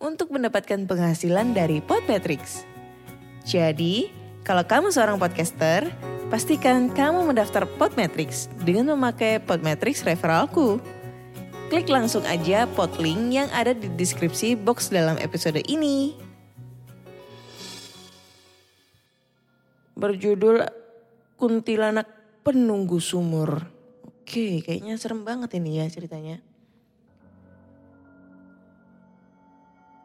untuk 0.00 0.32
mendapatkan 0.32 0.88
penghasilan 0.88 1.52
dari 1.52 1.84
Podmetrics. 1.84 2.64
Jadi, 3.44 4.08
kalau 4.42 4.64
kamu 4.64 4.88
seorang 4.88 5.20
podcaster, 5.20 5.92
pastikan 6.32 6.88
kamu 6.88 7.28
mendaftar 7.28 7.68
Podmetrics 7.76 8.48
dengan 8.64 8.96
memakai 8.96 9.38
Podmetrics 9.44 10.02
referralku. 10.02 10.80
Klik 11.70 11.86
langsung 11.86 12.26
aja 12.26 12.66
podlink 12.74 13.30
yang 13.30 13.46
ada 13.54 13.70
di 13.70 13.86
deskripsi 13.94 14.58
box 14.58 14.90
dalam 14.90 15.14
episode 15.22 15.62
ini. 15.70 16.18
Berjudul 19.94 20.66
Kuntilanak 21.38 22.08
Penunggu 22.42 22.98
Sumur. 22.98 23.68
Oke, 24.02 24.64
kayaknya 24.66 24.98
serem 24.98 25.22
banget 25.22 25.54
ini 25.60 25.78
ya 25.78 25.86
ceritanya. 25.86 26.49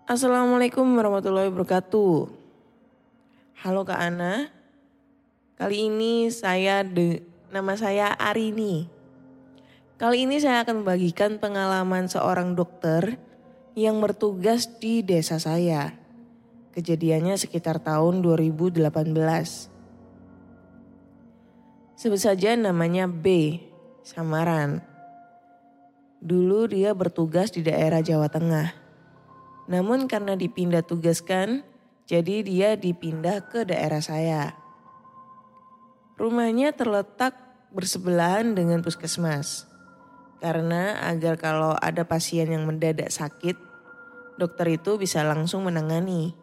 Assalamualaikum 0.06 0.86
warahmatullahi 1.02 1.50
wabarakatuh. 1.50 2.30
Halo 3.66 3.82
Kak 3.90 3.98
Ana. 3.98 4.54
Kali 5.58 5.90
ini 5.90 6.30
saya 6.30 6.86
de, 6.86 7.26
nama 7.50 7.74
saya 7.74 8.14
Arini. 8.14 8.86
Kali 9.98 10.30
ini 10.30 10.38
saya 10.38 10.62
akan 10.62 10.86
membagikan 10.86 11.42
pengalaman 11.42 12.06
seorang 12.06 12.54
dokter 12.54 13.18
yang 13.74 13.98
bertugas 13.98 14.70
di 14.78 15.02
desa 15.02 15.42
saya. 15.42 15.98
Kejadiannya 16.78 17.34
sekitar 17.42 17.82
tahun 17.82 18.22
2018. 18.22 18.86
Sebut 21.98 22.22
saja 22.22 22.54
namanya 22.54 23.10
B, 23.10 23.58
Samaran. 24.06 24.86
Dulu 26.22 26.70
dia 26.70 26.94
bertugas 26.94 27.50
di 27.50 27.66
daerah 27.66 28.06
Jawa 28.06 28.30
Tengah. 28.30 28.85
Namun 29.66 30.06
karena 30.06 30.38
dipindah 30.38 30.86
tugaskan, 30.86 31.66
jadi 32.06 32.46
dia 32.46 32.70
dipindah 32.78 33.50
ke 33.50 33.66
daerah 33.66 34.02
saya. 34.02 34.54
Rumahnya 36.16 36.72
terletak 36.78 37.34
bersebelahan 37.74 38.54
dengan 38.54 38.86
puskesmas. 38.86 39.68
Karena 40.40 41.02
agar 41.10 41.36
kalau 41.42 41.74
ada 41.76 42.06
pasien 42.06 42.48
yang 42.48 42.70
mendadak 42.70 43.10
sakit, 43.10 43.58
dokter 44.38 44.78
itu 44.78 45.02
bisa 45.02 45.26
langsung 45.26 45.66
menangani. 45.66 46.38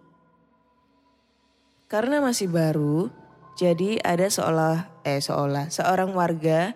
Karena 1.87 2.25
masih 2.25 2.49
baru, 2.49 3.13
jadi 3.55 4.01
ada 4.01 4.27
seolah 4.27 5.05
eh 5.05 5.21
seolah 5.21 5.69
seorang 5.69 6.17
warga 6.17 6.73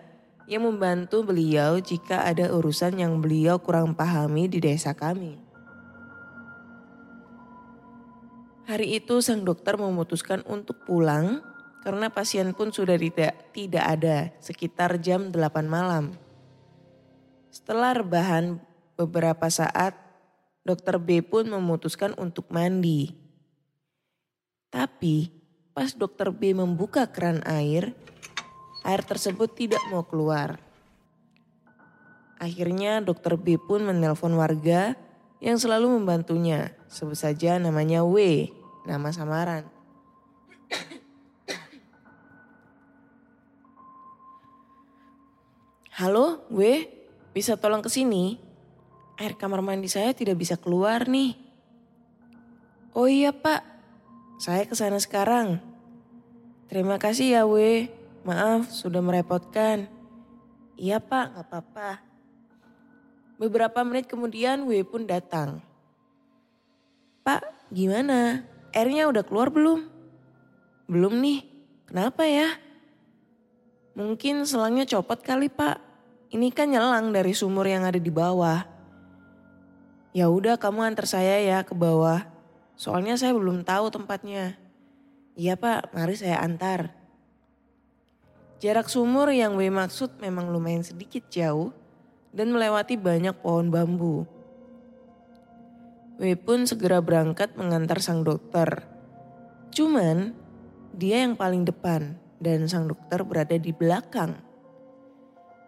yang 0.47 0.69
membantu 0.69 1.25
beliau 1.25 1.81
jika 1.81 2.23
ada 2.23 2.53
urusan 2.53 3.01
yang 3.01 3.19
beliau 3.19 3.59
kurang 3.59 3.97
pahami 3.97 4.47
di 4.47 4.61
desa 4.61 4.95
kami. 4.95 5.46
Hari 8.67 8.99
itu 8.99 9.23
sang 9.23 9.47
dokter 9.47 9.79
memutuskan 9.79 10.43
untuk 10.43 10.83
pulang 10.83 11.39
karena 11.87 12.11
pasien 12.11 12.51
pun 12.51 12.75
sudah 12.75 12.99
tidak 12.99 13.55
tidak 13.55 13.85
ada 13.87 14.35
sekitar 14.43 14.99
jam 14.99 15.31
8 15.31 15.71
malam. 15.71 16.19
Setelah 17.55 17.95
rebahan 17.95 18.59
beberapa 18.99 19.47
saat, 19.47 19.95
dokter 20.67 20.99
B 20.99 21.23
pun 21.23 21.47
memutuskan 21.47 22.11
untuk 22.19 22.51
mandi. 22.51 23.15
Tapi 24.67 25.31
pas 25.71 25.95
dokter 25.95 26.35
B 26.35 26.51
membuka 26.51 27.07
keran 27.07 27.47
air, 27.47 27.95
air 28.83 29.03
tersebut 29.07 29.55
tidak 29.55 29.81
mau 29.95 30.03
keluar. 30.03 30.59
Akhirnya 32.43 32.99
dokter 32.99 33.39
B 33.39 33.63
pun 33.63 33.87
menelpon 33.87 34.35
warga 34.35 34.99
yang 35.39 35.57
selalu 35.57 36.03
membantunya. 36.03 36.75
Sebut 36.91 37.17
saja 37.17 37.57
namanya 37.61 38.03
W, 38.03 38.49
nama 38.87 39.11
samaran. 39.11 39.67
Halo, 45.97 46.45
W, 46.53 46.61
bisa 47.35 47.57
tolong 47.59 47.83
ke 47.83 47.91
sini? 47.91 48.39
Air 49.17 49.35
kamar 49.35 49.65
mandi 49.65 49.89
saya 49.89 50.13
tidak 50.13 50.37
bisa 50.39 50.55
keluar 50.61 51.09
nih. 51.09 51.35
Oh 52.93 53.09
iya 53.09 53.33
pak, 53.33 53.65
saya 54.37 54.69
ke 54.69 54.77
sana 54.77 55.01
sekarang. 55.01 55.57
Terima 56.69 57.01
kasih 57.01 57.41
ya 57.41 57.43
W, 57.49 57.89
maaf 58.29 58.69
sudah 58.69 59.01
merepotkan. 59.01 59.89
Iya 60.77 61.01
pak, 61.01 61.33
gak 61.33 61.45
apa-apa. 61.49 61.91
Beberapa 63.41 63.81
menit 63.85 64.05
kemudian 64.05 64.69
W 64.69 64.85
pun 64.85 65.09
datang. 65.09 65.65
Pak, 67.25 67.73
gimana? 67.73 68.45
Airnya 68.77 69.09
udah 69.09 69.25
keluar 69.25 69.49
belum? 69.49 69.89
Belum 70.85 71.17
nih. 71.17 71.49
Kenapa 71.89 72.29
ya? 72.29 72.61
Mungkin 73.97 74.45
selangnya 74.45 74.85
copot 74.85 75.17
kali, 75.25 75.49
Pak. 75.49 75.81
Ini 76.29 76.53
kan 76.53 76.69
nyelang 76.69 77.09
dari 77.09 77.33
sumur 77.33 77.65
yang 77.65 77.89
ada 77.89 77.97
di 77.97 78.13
bawah. 78.13 78.69
Ya 80.13 80.29
udah 80.29 80.61
kamu 80.61 80.93
antar 80.93 81.09
saya 81.09 81.41
ya 81.41 81.65
ke 81.65 81.73
bawah. 81.73 82.29
Soalnya 82.77 83.17
saya 83.17 83.33
belum 83.33 83.65
tahu 83.65 83.89
tempatnya. 83.89 84.61
Iya, 85.41 85.57
Pak. 85.57 85.97
Mari 85.97 86.13
saya 86.21 86.45
antar. 86.45 86.93
Jarak 88.61 88.93
sumur 88.93 89.33
yang 89.33 89.57
W 89.57 89.73
maksud 89.73 90.21
memang 90.21 90.53
lumayan 90.53 90.85
sedikit 90.85 91.25
jauh 91.33 91.73
dan 92.37 92.53
melewati 92.53 93.01
banyak 93.01 93.33
pohon 93.41 93.73
bambu. 93.73 94.29
W 96.17 96.33
pun 96.41 96.65
segera 96.65 97.05
berangkat 97.05 97.61
mengantar 97.61 98.01
sang 98.01 98.25
dokter. 98.25 98.89
Cuman 99.69 100.33
dia 100.97 101.21
yang 101.21 101.37
paling 101.37 101.69
depan 101.69 102.17
dan 102.41 102.65
sang 102.73 102.89
dokter 102.89 103.21
berada 103.21 103.53
di 103.61 103.69
belakang. 103.77 104.41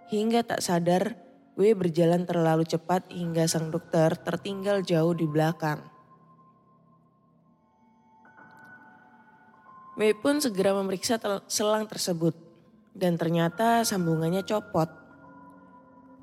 Hingga 0.08 0.48
tak 0.48 0.64
sadar 0.64 1.20
W 1.52 1.76
berjalan 1.76 2.24
terlalu 2.24 2.64
cepat 2.64 3.12
hingga 3.12 3.44
sang 3.44 3.68
dokter 3.68 4.16
tertinggal 4.16 4.80
jauh 4.80 5.12
di 5.12 5.28
belakang. 5.28 5.84
W 10.00 10.02
pun 10.16 10.40
segera 10.40 10.72
memeriksa 10.72 11.20
selang 11.44 11.84
tersebut 11.84 12.32
dan 12.96 13.20
ternyata 13.20 13.84
sambungannya 13.84 14.48
copot. 14.48 14.88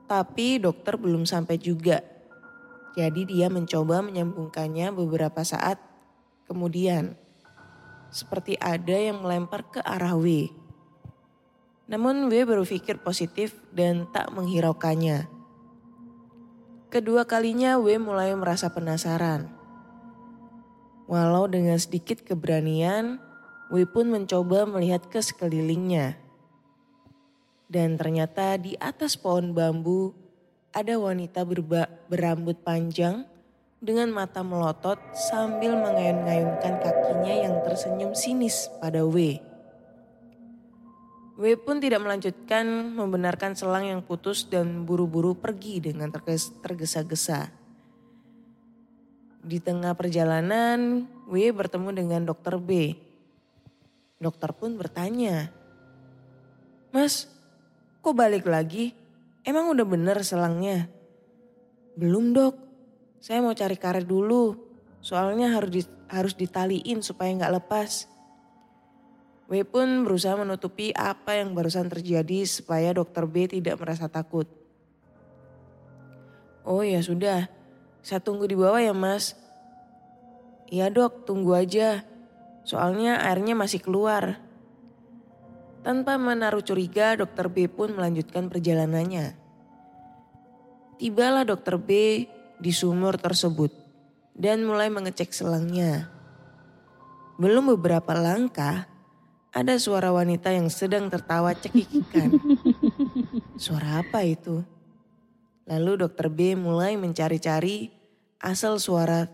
Tapi 0.10 0.58
dokter 0.58 0.98
belum 0.98 1.30
sampai 1.30 1.62
juga. 1.62 2.14
Jadi 2.96 3.28
dia 3.28 3.52
mencoba 3.52 4.00
menyambungkannya 4.00 4.96
beberapa 4.96 5.44
saat 5.44 5.78
kemudian. 6.48 7.20
Seperti 8.08 8.56
ada 8.56 8.96
yang 8.96 9.20
melempar 9.20 9.68
ke 9.68 9.84
arah 9.84 10.16
W. 10.16 10.48
Namun 11.92 12.32
W 12.32 12.34
berpikir 12.48 13.04
positif 13.04 13.60
dan 13.76 14.08
tak 14.16 14.32
menghiraukannya. 14.32 15.28
Kedua 16.88 17.28
kalinya 17.28 17.76
W 17.76 18.00
mulai 18.00 18.32
merasa 18.32 18.72
penasaran. 18.72 19.52
Walau 21.12 21.52
dengan 21.52 21.76
sedikit 21.76 22.24
keberanian, 22.24 23.20
W 23.68 23.84
pun 23.92 24.10
mencoba 24.10 24.64
melihat 24.64 25.06
ke 25.12 25.20
sekelilingnya. 25.20 26.16
Dan 27.68 28.00
ternyata 28.00 28.56
di 28.56 28.80
atas 28.80 29.20
pohon 29.20 29.52
bambu 29.52 30.16
ada 30.76 31.00
wanita 31.00 31.48
berba, 31.48 31.88
berambut 32.12 32.60
panjang 32.60 33.24
dengan 33.80 34.12
mata 34.12 34.44
melotot 34.44 35.00
sambil 35.16 35.80
mengayun-ngayunkan 35.80 36.74
kakinya 36.84 37.34
yang 37.48 37.56
tersenyum 37.64 38.12
sinis 38.12 38.68
pada 38.84 39.08
W. 39.08 39.40
W 41.40 41.44
pun 41.64 41.80
tidak 41.80 42.04
melanjutkan 42.04 42.92
membenarkan 42.92 43.56
selang 43.56 43.88
yang 43.88 44.04
putus 44.04 44.44
dan 44.44 44.84
buru-buru 44.84 45.32
pergi 45.32 45.80
dengan 45.80 46.12
tergesa-gesa. 46.12 47.56
Di 49.40 49.64
tengah 49.64 49.96
perjalanan, 49.96 51.08
W 51.32 51.56
bertemu 51.56 51.90
dengan 51.96 52.22
dokter 52.28 52.60
B 52.60 53.00
Dokter 54.16 54.56
pun 54.56 54.80
bertanya, 54.80 55.52
Mas, 56.96 57.28
kok 58.00 58.16
balik 58.16 58.48
lagi? 58.48 58.96
Emang 59.46 59.70
udah 59.70 59.86
bener 59.86 60.18
selangnya? 60.26 60.90
Belum 61.94 62.34
dok, 62.34 62.58
saya 63.22 63.46
mau 63.46 63.54
cari 63.54 63.78
karet 63.78 64.04
dulu. 64.04 64.58
Soalnya 65.06 65.54
harus 65.54 65.70
di, 65.70 65.82
harus 66.10 66.34
ditaliin 66.34 67.06
supaya 67.06 67.30
nggak 67.30 67.54
lepas. 67.62 68.10
W 69.46 69.62
pun 69.62 70.02
berusaha 70.02 70.34
menutupi 70.34 70.90
apa 70.98 71.38
yang 71.38 71.54
barusan 71.54 71.86
terjadi 71.86 72.50
supaya 72.50 72.90
dokter 72.98 73.30
B 73.30 73.46
tidak 73.46 73.78
merasa 73.78 74.10
takut. 74.10 74.50
Oh 76.66 76.82
ya 76.82 76.98
sudah, 77.06 77.46
saya 78.02 78.18
tunggu 78.18 78.50
di 78.50 78.58
bawah 78.58 78.82
ya 78.82 78.98
mas. 78.98 79.38
Iya 80.66 80.90
dok, 80.90 81.30
tunggu 81.30 81.54
aja 81.54 82.02
soalnya 82.66 83.22
airnya 83.22 83.54
masih 83.54 83.80
keluar. 83.80 84.42
Tanpa 85.86 86.17
menaruh 86.17 86.65
curiga, 86.65 87.13
dokter 87.13 87.45
B 87.45 87.69
pun 87.69 87.93
melanjutkan 87.93 88.50
perjalanannya. 88.50 89.38
Tibalah 90.98 91.45
dokter 91.45 91.78
B 91.78 92.26
di 92.58 92.71
sumur 92.74 93.21
tersebut 93.21 93.69
dan 94.34 94.65
mulai 94.65 94.89
mengecek 94.89 95.30
selangnya. 95.30 96.10
Belum 97.38 97.69
beberapa 97.78 98.17
langkah, 98.17 98.89
ada 99.54 99.78
suara 99.78 100.10
wanita 100.10 100.50
yang 100.50 100.74
sedang 100.74 101.06
tertawa 101.08 101.54
cekikikan. 101.54 102.34
Suara 103.63 104.04
apa 104.04 104.26
itu? 104.28 104.67
Lalu 105.63 106.04
dokter 106.04 106.28
B 106.28 106.60
mulai 106.60 107.00
mencari-cari 107.00 107.88
asal 108.43 108.84
suara 108.84 109.32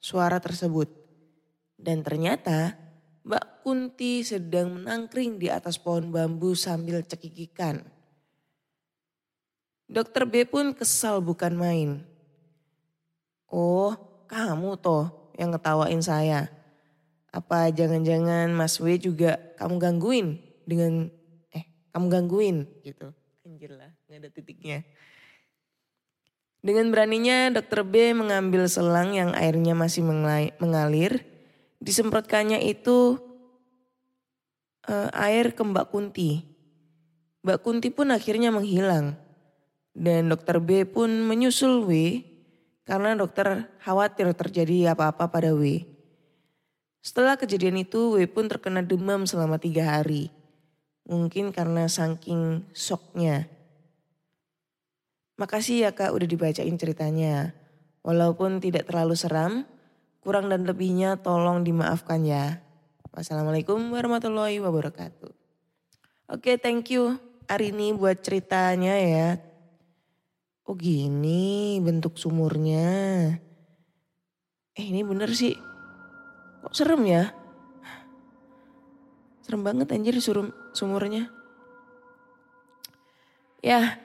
suara 0.00 0.40
tersebut. 0.40 0.88
Dan 1.76 2.00
ternyata 2.00 2.80
Mbak 3.28 3.51
Kunti 3.62 4.26
sedang 4.26 4.82
menangkring 4.82 5.38
di 5.38 5.46
atas 5.46 5.78
pohon 5.78 6.10
bambu 6.10 6.58
sambil 6.58 6.98
cekikikan. 7.06 7.86
Dokter 9.86 10.26
B 10.26 10.42
pun 10.42 10.74
kesal 10.74 11.22
bukan 11.22 11.54
main. 11.54 11.90
Oh, 13.46 13.94
kamu 14.26 14.82
toh 14.82 15.30
yang 15.38 15.54
ngetawain 15.54 16.02
saya. 16.02 16.50
Apa 17.30 17.70
jangan-jangan 17.70 18.50
Mas 18.50 18.82
W 18.82 18.98
juga 18.98 19.38
kamu 19.54 19.78
gangguin 19.78 20.42
dengan 20.66 21.06
eh 21.54 21.62
kamu 21.94 22.06
gangguin 22.10 22.66
gitu. 22.82 23.14
Anjir 23.46 23.78
lah, 23.78 23.94
gak 24.10 24.26
ada 24.26 24.28
titiknya. 24.34 24.82
Dengan 26.62 26.90
beraninya 26.90 27.54
dokter 27.54 27.86
B 27.86 28.10
mengambil 28.10 28.66
selang 28.66 29.14
yang 29.14 29.30
airnya 29.38 29.78
masih 29.78 30.02
mengalir 30.58 31.22
disemprotkannya 31.78 32.62
itu 32.66 33.18
uh, 34.88 35.10
air 35.14 35.52
ke 35.54 35.62
Mbak 35.62 35.90
Kunti. 35.90 36.42
Mbak 37.42 37.58
Kunti 37.62 37.88
pun 37.90 38.14
akhirnya 38.14 38.54
menghilang. 38.54 39.18
Dan 39.92 40.32
dokter 40.32 40.56
B 40.56 40.88
pun 40.88 41.20
menyusul 41.28 41.84
W 41.84 42.24
karena 42.88 43.12
dokter 43.12 43.68
khawatir 43.84 44.32
terjadi 44.32 44.96
apa-apa 44.96 45.28
pada 45.28 45.52
W. 45.52 45.84
Setelah 47.04 47.36
kejadian 47.36 47.82
itu 47.82 48.16
W 48.16 48.24
pun 48.30 48.48
terkena 48.48 48.80
demam 48.80 49.28
selama 49.28 49.60
tiga 49.60 50.00
hari. 50.00 50.32
Mungkin 51.04 51.52
karena 51.52 51.90
saking 51.90 52.64
shocknya. 52.72 53.50
Makasih 55.36 55.84
ya 55.84 55.90
kak 55.92 56.14
udah 56.14 56.28
dibacain 56.30 56.76
ceritanya. 56.78 57.52
Walaupun 58.02 58.62
tidak 58.62 58.86
terlalu 58.86 59.14
seram, 59.18 59.66
Kurang 60.22 60.46
dan 60.54 60.62
lebihnya 60.62 61.18
tolong 61.18 61.66
dimaafkan 61.66 62.22
ya. 62.22 62.62
Wassalamualaikum 63.12 63.92
warahmatullahi 63.92 64.56
wabarakatuh. 64.64 65.28
Oke, 66.32 66.56
thank 66.56 66.88
you 66.96 67.20
Arini 67.44 67.92
buat 67.92 68.24
ceritanya 68.24 68.96
ya. 68.96 69.36
Oh 70.64 70.72
gini 70.72 71.76
bentuk 71.84 72.16
sumurnya. 72.16 72.88
Eh 74.72 74.84
ini 74.88 75.04
bener 75.04 75.28
sih. 75.36 75.52
Kok 76.64 76.72
serem 76.72 77.04
ya? 77.04 77.36
Serem 79.44 79.60
banget 79.60 79.92
anjir 79.92 80.16
surum, 80.16 80.48
sumurnya. 80.72 81.28
Ya 83.60 84.00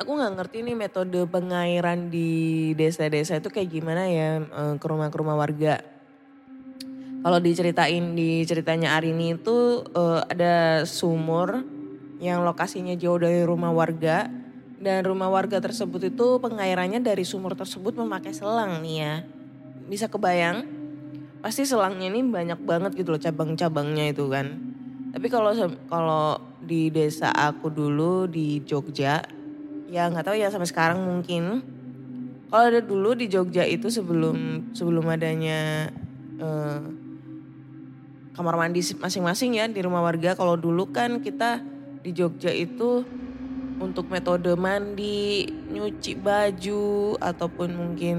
aku 0.00 0.08
nggak 0.16 0.40
ngerti 0.40 0.64
nih 0.64 0.72
metode 0.72 1.20
pengairan 1.28 2.08
di 2.08 2.72
desa-desa 2.72 3.44
itu 3.44 3.52
kayak 3.52 3.68
gimana 3.68 4.08
ya 4.08 4.40
eh, 4.40 4.74
ke 4.80 4.86
rumah-rumah 4.88 5.36
warga. 5.36 5.93
Kalau 7.24 7.40
diceritain 7.40 8.12
di 8.12 8.44
ceritanya 8.44 9.00
Arini 9.00 9.32
itu 9.32 9.80
uh, 9.96 10.20
ada 10.28 10.84
sumur 10.84 11.64
yang 12.20 12.44
lokasinya 12.44 12.92
jauh 13.00 13.16
dari 13.16 13.40
rumah 13.48 13.72
warga 13.72 14.28
dan 14.76 15.00
rumah 15.08 15.32
warga 15.32 15.56
tersebut 15.56 16.12
itu 16.12 16.36
pengairannya 16.36 17.00
dari 17.00 17.24
sumur 17.24 17.56
tersebut 17.56 17.96
memakai 17.96 18.36
selang 18.36 18.84
nih 18.84 18.96
ya. 19.00 19.14
Bisa 19.88 20.12
kebayang? 20.12 20.68
Pasti 21.40 21.64
selangnya 21.64 22.12
ini 22.12 22.20
banyak 22.28 22.60
banget 22.60 22.92
gitu 22.92 23.16
loh 23.16 23.20
cabang-cabangnya 23.24 24.12
itu 24.12 24.28
kan. 24.28 24.60
Tapi 25.16 25.26
kalau 25.32 25.56
kalau 25.88 26.36
di 26.60 26.92
desa 26.92 27.32
aku 27.32 27.72
dulu 27.72 28.28
di 28.28 28.60
Jogja 28.68 29.24
ya 29.88 30.12
nggak 30.12 30.28
tahu 30.28 30.36
ya 30.36 30.52
sampai 30.52 30.68
sekarang 30.68 31.00
mungkin 31.00 31.64
kalau 32.52 32.68
ada 32.68 32.84
dulu 32.84 33.16
di 33.16 33.32
Jogja 33.32 33.64
itu 33.64 33.88
sebelum 33.88 34.68
sebelum 34.76 35.08
adanya 35.08 35.88
uh, 36.40 37.03
kamar 38.34 38.58
mandi 38.58 38.82
masing-masing 38.82 39.62
ya 39.62 39.64
di 39.70 39.80
rumah 39.80 40.02
warga. 40.02 40.34
Kalau 40.34 40.58
dulu 40.58 40.90
kan 40.90 41.22
kita 41.22 41.62
di 42.02 42.10
Jogja 42.10 42.50
itu 42.50 43.06
untuk 43.78 44.10
metode 44.10 44.54
mandi 44.58 45.46
nyuci 45.46 46.18
baju 46.18 47.16
ataupun 47.18 47.68
mungkin 47.74 48.16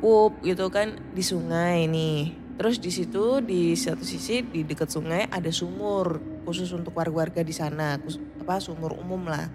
pup 0.00 0.40
gitu 0.46 0.70
kan 0.70 0.96
di 1.12 1.22
sungai 1.22 1.90
nih. 1.90 2.34
Terus 2.56 2.76
di 2.78 2.92
situ 2.92 3.40
di 3.40 3.72
satu 3.74 4.04
sisi 4.04 4.44
di 4.44 4.62
dekat 4.62 4.88
sungai 4.88 5.26
ada 5.28 5.48
sumur 5.48 6.20
khusus 6.44 6.70
untuk 6.76 6.92
warga-warga 6.96 7.40
di 7.44 7.52
sana 7.52 7.96
apa 8.40 8.54
sumur 8.62 8.96
umum 8.96 9.26
lah. 9.28 9.50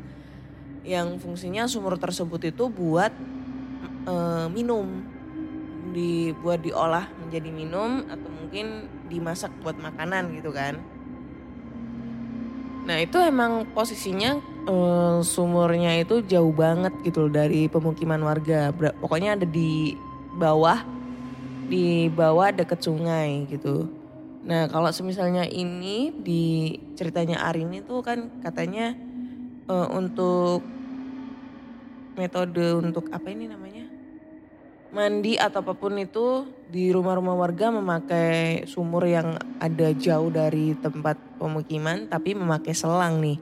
Yang 0.85 1.21
fungsinya 1.25 1.65
sumur 1.65 1.97
tersebut 1.97 2.49
itu 2.49 2.69
buat 2.69 3.09
e, 4.05 4.15
minum. 4.53 5.05
Dibuat 5.93 6.65
diolah 6.65 7.07
menjadi 7.21 7.49
minum 7.49 8.05
atau 8.09 8.29
mungkin 8.29 8.89
dimasak 9.07 9.53
buat 9.61 9.77
makanan 9.77 10.33
gitu 10.35 10.49
kan 10.49 10.81
Nah 12.85 13.01
itu 13.01 13.17
emang 13.17 13.65
posisinya 13.73 14.37
eh, 14.69 15.17
sumurnya 15.25 15.97
itu 15.97 16.21
jauh 16.21 16.53
banget 16.53 16.93
gitu 17.01 17.25
loh 17.27 17.33
dari 17.33 17.65
pemukiman 17.65 18.21
warga. 18.21 18.69
Pokoknya 19.01 19.35
ada 19.35 19.45
di 19.49 19.97
bawah, 20.37 20.85
di 21.65 22.07
bawah 22.13 22.53
deket 22.53 22.85
sungai 22.85 23.49
gitu. 23.49 23.89
Nah 24.45 24.69
kalau 24.69 24.93
semisalnya 24.93 25.49
ini 25.49 26.13
di 26.13 26.77
ceritanya 26.93 27.41
Arin 27.49 27.73
itu 27.73 28.05
kan 28.05 28.29
katanya 28.45 28.93
eh, 29.65 29.87
untuk 29.89 30.61
metode 32.15 32.85
untuk 32.85 33.09
apa 33.09 33.27
ini 33.33 33.49
namanya? 33.49 33.84
Mandi 34.95 35.35
atau 35.35 35.59
apa 35.59 35.75
pun 35.75 35.99
itu 35.99 36.47
di 36.71 36.87
rumah-rumah 36.87 37.35
warga 37.35 37.67
memakai 37.67 38.63
sumur 38.63 39.03
yang 39.03 39.35
ada 39.59 39.91
jauh 39.91 40.31
dari 40.31 40.71
tempat 40.79 41.19
pemukiman 41.35 42.07
tapi 42.07 42.31
memakai 42.31 42.71
selang 42.71 43.19
nih. 43.19 43.35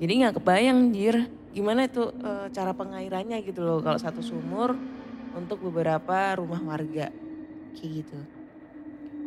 Jadi 0.00 0.12
nggak 0.24 0.40
kebayang 0.40 0.88
jir 0.96 1.28
gimana 1.52 1.84
itu 1.84 2.00
eh, 2.24 2.48
cara 2.48 2.72
pengairannya 2.72 3.44
gitu 3.44 3.60
loh 3.60 3.84
kalau 3.84 4.00
satu 4.00 4.24
sumur 4.24 4.72
untuk 5.36 5.60
beberapa 5.68 6.40
rumah 6.40 6.64
warga 6.64 7.12
kayak 7.76 7.90
gitu. 8.00 8.18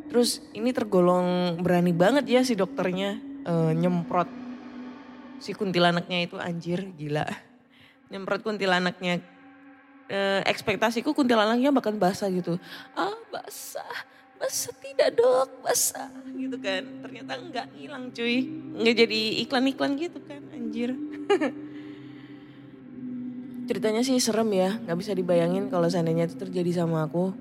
Terus 0.09 0.41
ini 0.57 0.73
tergolong 0.73 1.61
berani 1.61 1.93
banget 1.93 2.25
ya 2.25 2.41
si 2.41 2.57
dokternya 2.57 3.21
eh, 3.45 3.71
nyemprot 3.77 4.41
si 5.37 5.53
kuntilanaknya 5.53 6.25
itu 6.25 6.41
anjir 6.41 6.89
gila. 6.97 7.29
Nyemprot 8.09 8.41
kuntilanaknya 8.41 9.21
eh, 10.11 10.41
ekspektasiku 10.43 11.15
kuntilanaknya 11.15 11.71
bahkan 11.71 11.95
basah 11.95 12.27
gitu. 12.27 12.59
Ah 12.91 13.15
basah, 13.31 14.03
basah 14.35 14.75
tidak 14.83 15.15
dok, 15.15 15.63
basah 15.63 16.11
gitu 16.35 16.59
kan. 16.59 16.83
Ternyata 16.99 17.39
enggak 17.39 17.67
hilang 17.79 18.11
cuy. 18.11 18.43
Nggak 18.75 18.95
jadi 19.07 19.21
iklan-iklan 19.47 19.95
gitu 19.95 20.19
kan 20.27 20.43
anjir. 20.51 20.91
Ceritanya 23.71 24.03
sih 24.03 24.19
serem 24.19 24.51
ya, 24.51 24.75
nggak 24.83 24.99
bisa 24.99 25.15
dibayangin 25.15 25.71
kalau 25.71 25.87
seandainya 25.87 26.27
itu 26.27 26.35
terjadi 26.35 26.83
sama 26.83 27.07
aku. 27.07 27.31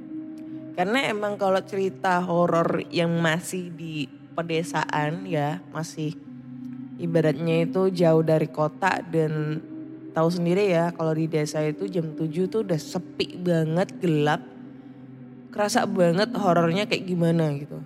Karena 0.79 1.11
emang 1.11 1.35
kalau 1.35 1.59
cerita 1.67 2.23
horor 2.23 2.87
yang 2.95 3.11
masih 3.19 3.75
di 3.75 4.07
pedesaan 4.39 5.27
ya, 5.27 5.59
masih 5.75 6.15
ibaratnya 7.01 7.67
itu 7.67 7.91
jauh 7.91 8.23
dari 8.23 8.47
kota 8.47 9.03
dan 9.03 9.59
tahu 10.11 10.29
sendiri 10.31 10.71
ya 10.71 10.91
kalau 10.95 11.15
di 11.15 11.31
desa 11.31 11.63
itu 11.63 11.87
jam 11.87 12.15
7 12.15 12.51
tuh 12.51 12.67
udah 12.67 12.81
sepi 12.81 13.39
banget, 13.41 13.89
gelap. 14.03 14.43
Kerasa 15.51 15.83
banget 15.87 16.31
horornya 16.39 16.87
kayak 16.87 17.05
gimana 17.11 17.51
gitu. 17.59 17.79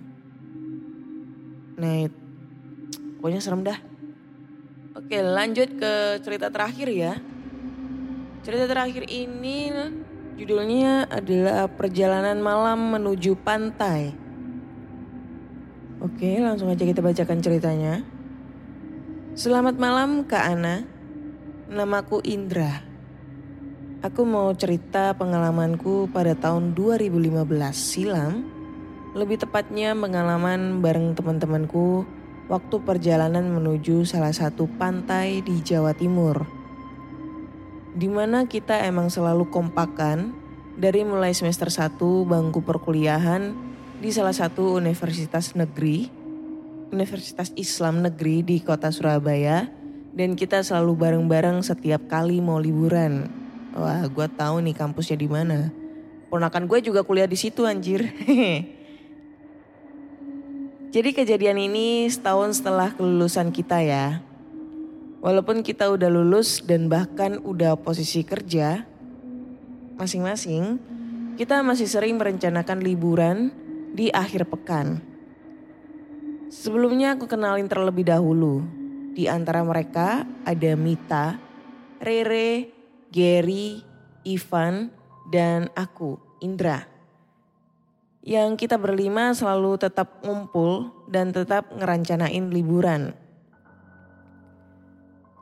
Nah, 1.81 2.07
pokoknya 3.17 3.41
serem 3.41 3.65
dah. 3.65 3.79
Oke, 4.95 5.19
lanjut 5.19 5.75
ke 5.75 6.23
cerita 6.23 6.47
terakhir 6.53 6.87
ya. 6.93 7.13
Cerita 8.45 8.69
terakhir 8.69 9.09
ini 9.09 9.73
judulnya 10.37 11.09
adalah 11.09 11.67
Perjalanan 11.67 12.37
Malam 12.39 12.95
Menuju 12.95 13.33
Pantai. 13.41 14.13
Oke, 15.99 16.37
langsung 16.37 16.69
aja 16.69 16.85
kita 16.85 17.01
bacakan 17.01 17.41
ceritanya. 17.41 18.05
Selamat 19.35 19.75
malam 19.75 20.23
Kak 20.23 20.43
Ana. 20.53 20.94
Namaku 21.65 22.21
Indra. 22.21 22.85
Aku 24.05 24.21
mau 24.21 24.53
cerita 24.53 25.17
pengalamanku 25.17 26.05
pada 26.13 26.37
tahun 26.37 26.77
2015 26.77 27.41
silam. 27.73 28.45
Lebih 29.17 29.41
tepatnya 29.41 29.97
pengalaman 29.97 30.85
bareng 30.85 31.17
teman-temanku 31.17 32.05
waktu 32.53 32.75
perjalanan 32.85 33.49
menuju 33.49 34.05
salah 34.05 34.29
satu 34.29 34.69
pantai 34.77 35.41
di 35.41 35.57
Jawa 35.65 35.97
Timur. 35.97 36.45
Di 37.97 38.13
mana 38.13 38.45
kita 38.45 38.85
emang 38.85 39.09
selalu 39.09 39.49
kompakan 39.49 40.37
dari 40.77 41.01
mulai 41.01 41.33
semester 41.33 41.73
1 41.73 41.97
bangku 42.29 42.61
perkuliahan 42.61 43.57
di 43.97 44.13
salah 44.13 44.37
satu 44.37 44.77
universitas 44.77 45.57
negeri, 45.57 46.13
Universitas 46.93 47.49
Islam 47.57 48.05
Negeri 48.05 48.45
di 48.45 48.61
kota 48.61 48.93
Surabaya 48.93 49.84
dan 50.15 50.39
kita 50.39 50.63
selalu 50.63 50.95
bareng-bareng 50.95 51.59
setiap 51.59 52.07
kali 52.07 52.39
mau 52.39 52.55
liburan. 52.55 53.27
Wah, 53.75 54.07
gue 54.07 54.27
tahu 54.31 54.63
nih 54.63 54.71
kampusnya 54.71 55.19
di 55.19 55.27
mana. 55.27 55.67
Ponakan 56.31 56.71
gue 56.71 56.79
juga 56.79 57.03
kuliah 57.03 57.27
di 57.27 57.35
situ 57.35 57.67
anjir. 57.67 58.07
Jadi 60.95 61.11
kejadian 61.11 61.59
ini 61.59 62.07
setahun 62.07 62.63
setelah 62.63 62.95
kelulusan 62.95 63.51
kita 63.51 63.83
ya. 63.83 64.23
Walaupun 65.19 65.59
kita 65.59 65.91
udah 65.91 66.07
lulus 66.07 66.63
dan 66.63 66.87
bahkan 66.87 67.43
udah 67.43 67.75
posisi 67.75 68.23
kerja 68.23 68.87
masing-masing, 69.99 70.79
kita 71.35 71.59
masih 71.59 71.91
sering 71.91 72.15
merencanakan 72.15 72.79
liburan 72.79 73.51
di 73.91 74.07
akhir 74.15 74.47
pekan. 74.47 75.03
Sebelumnya 76.47 77.19
aku 77.19 77.27
kenalin 77.27 77.67
terlebih 77.67 78.07
dahulu. 78.07 78.63
Di 79.15 79.31
antara 79.31 79.63
mereka 79.63 80.27
ada 80.43 80.75
Mita, 80.75 81.39
Rere, 82.03 82.67
Gary, 83.07 83.79
Ivan, 84.27 84.91
dan 85.31 85.71
aku, 85.71 86.19
Indra. 86.43 86.83
Yang 88.19 88.67
kita 88.67 88.75
berlima 88.75 89.31
selalu 89.31 89.79
tetap 89.79 90.19
ngumpul 90.19 90.91
dan 91.07 91.31
tetap 91.31 91.71
ngerancanain 91.71 92.51
liburan. 92.51 93.15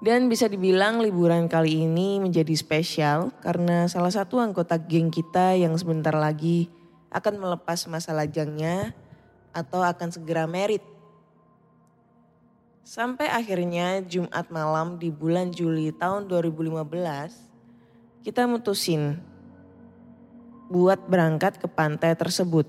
Dan 0.06 0.30
bisa 0.30 0.46
dibilang 0.46 1.02
liburan 1.02 1.50
kali 1.50 1.90
ini 1.90 2.22
menjadi 2.22 2.54
spesial 2.54 3.34
karena 3.42 3.90
salah 3.90 4.14
satu 4.14 4.38
anggota 4.38 4.78
geng 4.78 5.10
kita 5.10 5.58
yang 5.58 5.74
sebentar 5.80 6.14
lagi 6.14 6.70
akan 7.10 7.42
melepas 7.42 7.90
masa 7.90 8.14
lajangnya 8.14 8.94
atau 9.50 9.82
akan 9.82 10.14
segera 10.14 10.46
merit. 10.46 10.93
Sampai 12.84 13.32
akhirnya 13.32 14.04
Jumat 14.04 14.52
malam 14.52 15.00
di 15.00 15.08
bulan 15.08 15.56
Juli 15.56 15.96
tahun 15.96 16.28
2015 16.28 16.84
kita 18.28 18.44
mutusin 18.44 19.24
buat 20.68 21.00
berangkat 21.08 21.64
ke 21.64 21.68
pantai 21.72 22.12
tersebut. 22.12 22.68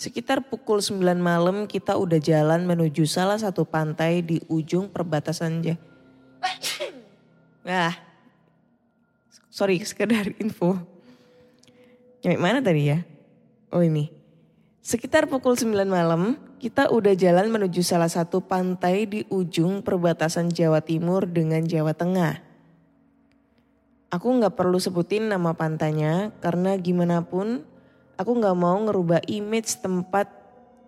Sekitar 0.00 0.48
pukul 0.48 0.80
9 0.80 1.20
malam 1.20 1.68
kita 1.68 2.00
udah 2.00 2.16
jalan 2.16 2.64
menuju 2.64 3.04
salah 3.04 3.36
satu 3.36 3.68
pantai 3.68 4.24
di 4.24 4.40
ujung 4.48 4.88
perbatasan 4.88 5.60
Ja- 5.60 5.76
Nah, 7.68 7.92
sorry 9.52 9.76
sekedar 9.84 10.24
info. 10.40 10.80
Nyampe 12.24 12.40
mana 12.40 12.64
tadi 12.64 12.96
ya? 12.96 13.04
Oh 13.68 13.84
ini. 13.84 14.08
Sekitar 14.80 15.28
pukul 15.28 15.52
9 15.52 15.84
malam 15.84 16.47
kita 16.58 16.90
udah 16.90 17.14
jalan 17.14 17.54
menuju 17.54 17.86
salah 17.86 18.10
satu 18.10 18.42
pantai 18.42 19.06
di 19.06 19.22
ujung 19.30 19.78
perbatasan 19.78 20.50
Jawa 20.50 20.82
Timur 20.82 21.22
dengan 21.30 21.62
Jawa 21.62 21.94
Tengah. 21.94 22.42
Aku 24.10 24.26
nggak 24.26 24.58
perlu 24.58 24.82
sebutin 24.82 25.30
nama 25.30 25.54
pantainya 25.54 26.34
karena 26.42 26.74
gimana 26.74 27.22
pun 27.22 27.62
aku 28.18 28.30
nggak 28.42 28.58
mau 28.58 28.74
ngerubah 28.74 29.22
image 29.30 29.78
tempat 29.78 30.26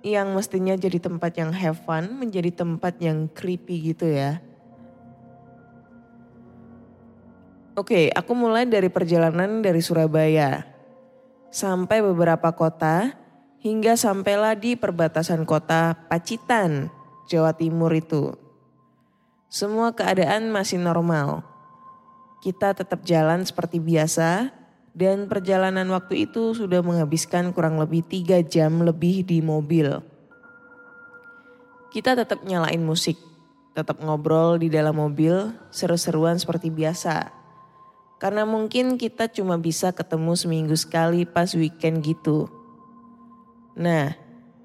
yang 0.02 0.34
mestinya 0.34 0.74
jadi 0.74 0.98
tempat 0.98 1.38
yang 1.38 1.54
have 1.54 1.78
fun 1.86 2.18
menjadi 2.18 2.50
tempat 2.50 2.98
yang 2.98 3.30
creepy 3.30 3.94
gitu 3.94 4.10
ya. 4.10 4.42
Oke, 7.78 8.10
aku 8.10 8.32
mulai 8.34 8.66
dari 8.66 8.90
perjalanan 8.90 9.62
dari 9.62 9.78
Surabaya 9.78 10.66
sampai 11.54 12.02
beberapa 12.02 12.50
kota 12.50 13.19
hingga 13.60 13.92
sampailah 13.92 14.56
di 14.56 14.72
perbatasan 14.72 15.44
kota 15.44 15.92
Pacitan, 16.08 16.88
Jawa 17.28 17.52
Timur 17.52 17.92
itu. 17.92 18.32
Semua 19.52 19.92
keadaan 19.92 20.48
masih 20.48 20.80
normal. 20.80 21.44
Kita 22.40 22.72
tetap 22.72 23.04
jalan 23.04 23.44
seperti 23.44 23.76
biasa 23.76 24.48
dan 24.96 25.28
perjalanan 25.28 25.84
waktu 25.92 26.24
itu 26.24 26.56
sudah 26.56 26.80
menghabiskan 26.80 27.52
kurang 27.52 27.76
lebih 27.76 28.00
tiga 28.00 28.40
jam 28.40 28.80
lebih 28.80 29.28
di 29.28 29.44
mobil. 29.44 30.00
Kita 31.92 32.16
tetap 32.16 32.40
nyalain 32.46 32.80
musik, 32.80 33.20
tetap 33.76 34.00
ngobrol 34.00 34.56
di 34.56 34.72
dalam 34.72 34.96
mobil, 34.96 35.52
seru-seruan 35.68 36.40
seperti 36.40 36.72
biasa. 36.72 37.28
Karena 38.16 38.48
mungkin 38.48 38.96
kita 38.96 39.28
cuma 39.28 39.60
bisa 39.60 39.92
ketemu 39.92 40.32
seminggu 40.32 40.76
sekali 40.78 41.28
pas 41.28 41.52
weekend 41.52 42.00
gitu. 42.06 42.59
Nah, 43.78 44.14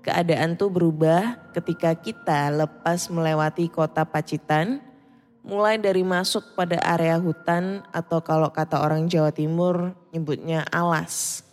keadaan 0.06 0.58
tuh 0.58 0.70
berubah 0.70 1.52
ketika 1.54 1.94
kita 1.98 2.54
lepas 2.54 3.10
melewati 3.10 3.70
kota 3.70 4.06
Pacitan, 4.06 4.82
mulai 5.46 5.78
dari 5.78 6.02
masuk 6.02 6.58
pada 6.58 6.82
area 6.82 7.22
hutan 7.22 7.86
atau 7.94 8.22
kalau 8.22 8.50
kata 8.50 8.82
orang 8.82 9.06
Jawa 9.06 9.30
Timur 9.30 9.94
nyebutnya 10.10 10.66
alas, 10.74 11.46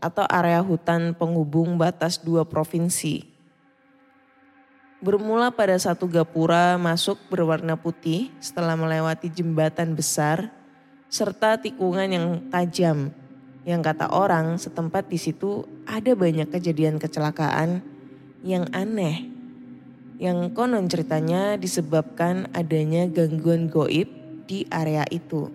atau 0.00 0.24
area 0.28 0.64
hutan 0.64 1.12
penghubung 1.12 1.76
batas 1.76 2.16
dua 2.20 2.48
provinsi. 2.48 3.28
Bermula 5.02 5.50
pada 5.50 5.74
satu 5.74 6.06
gapura 6.06 6.78
masuk 6.78 7.18
berwarna 7.26 7.74
putih 7.74 8.30
setelah 8.38 8.78
melewati 8.78 9.26
jembatan 9.26 9.98
besar 9.98 10.54
serta 11.12 11.58
tikungan 11.60 12.08
yang 12.08 12.26
tajam. 12.48 13.10
Yang 13.62 13.94
kata 13.94 14.10
orang 14.10 14.58
setempat 14.58 15.06
di 15.06 15.18
situ 15.22 15.62
ada 15.86 16.18
banyak 16.18 16.50
kejadian 16.50 16.98
kecelakaan 16.98 17.78
yang 18.42 18.66
aneh. 18.74 19.30
Yang 20.18 20.50
konon 20.54 20.90
ceritanya 20.90 21.54
disebabkan 21.54 22.50
adanya 22.54 23.06
gangguan 23.06 23.70
goib 23.70 24.10
di 24.50 24.66
area 24.66 25.06
itu. 25.14 25.50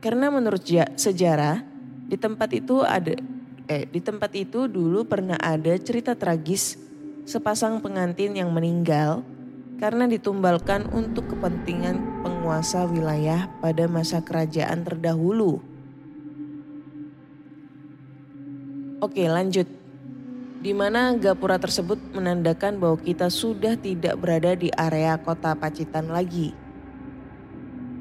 Karena 0.00 0.32
menurut 0.32 0.64
sejarah 0.96 1.60
di 2.08 2.16
tempat 2.16 2.48
itu 2.52 2.80
ada 2.80 3.16
eh 3.66 3.84
di 3.90 3.98
tempat 3.98 4.30
itu 4.38 4.70
dulu 4.70 5.02
pernah 5.04 5.34
ada 5.42 5.74
cerita 5.82 6.14
tragis 6.14 6.78
sepasang 7.26 7.82
pengantin 7.82 8.38
yang 8.38 8.54
meninggal 8.54 9.26
karena 9.82 10.06
ditumbalkan 10.06 10.86
untuk 10.94 11.34
kepentingan 11.34 12.22
penguasa 12.22 12.86
wilayah 12.86 13.50
pada 13.60 13.84
masa 13.90 14.22
kerajaan 14.22 14.86
terdahulu. 14.86 15.75
Oke, 19.06 19.22
lanjut. 19.30 19.70
Di 20.58 20.74
mana 20.74 21.14
gapura 21.14 21.62
tersebut 21.62 21.94
menandakan 22.10 22.82
bahwa 22.82 22.98
kita 22.98 23.30
sudah 23.30 23.78
tidak 23.78 24.18
berada 24.18 24.58
di 24.58 24.66
area 24.74 25.14
kota 25.14 25.54
Pacitan 25.54 26.10
lagi. 26.10 26.50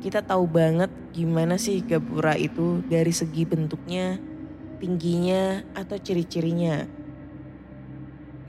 Kita 0.02 0.26
tahu 0.26 0.50
banget 0.50 0.90
gimana 1.14 1.62
sih 1.62 1.86
gapura 1.86 2.34
itu 2.34 2.82
dari 2.90 3.14
segi 3.14 3.46
bentuknya, 3.46 4.18
tingginya, 4.82 5.62
atau 5.78 5.94
ciri-cirinya. 6.02 6.90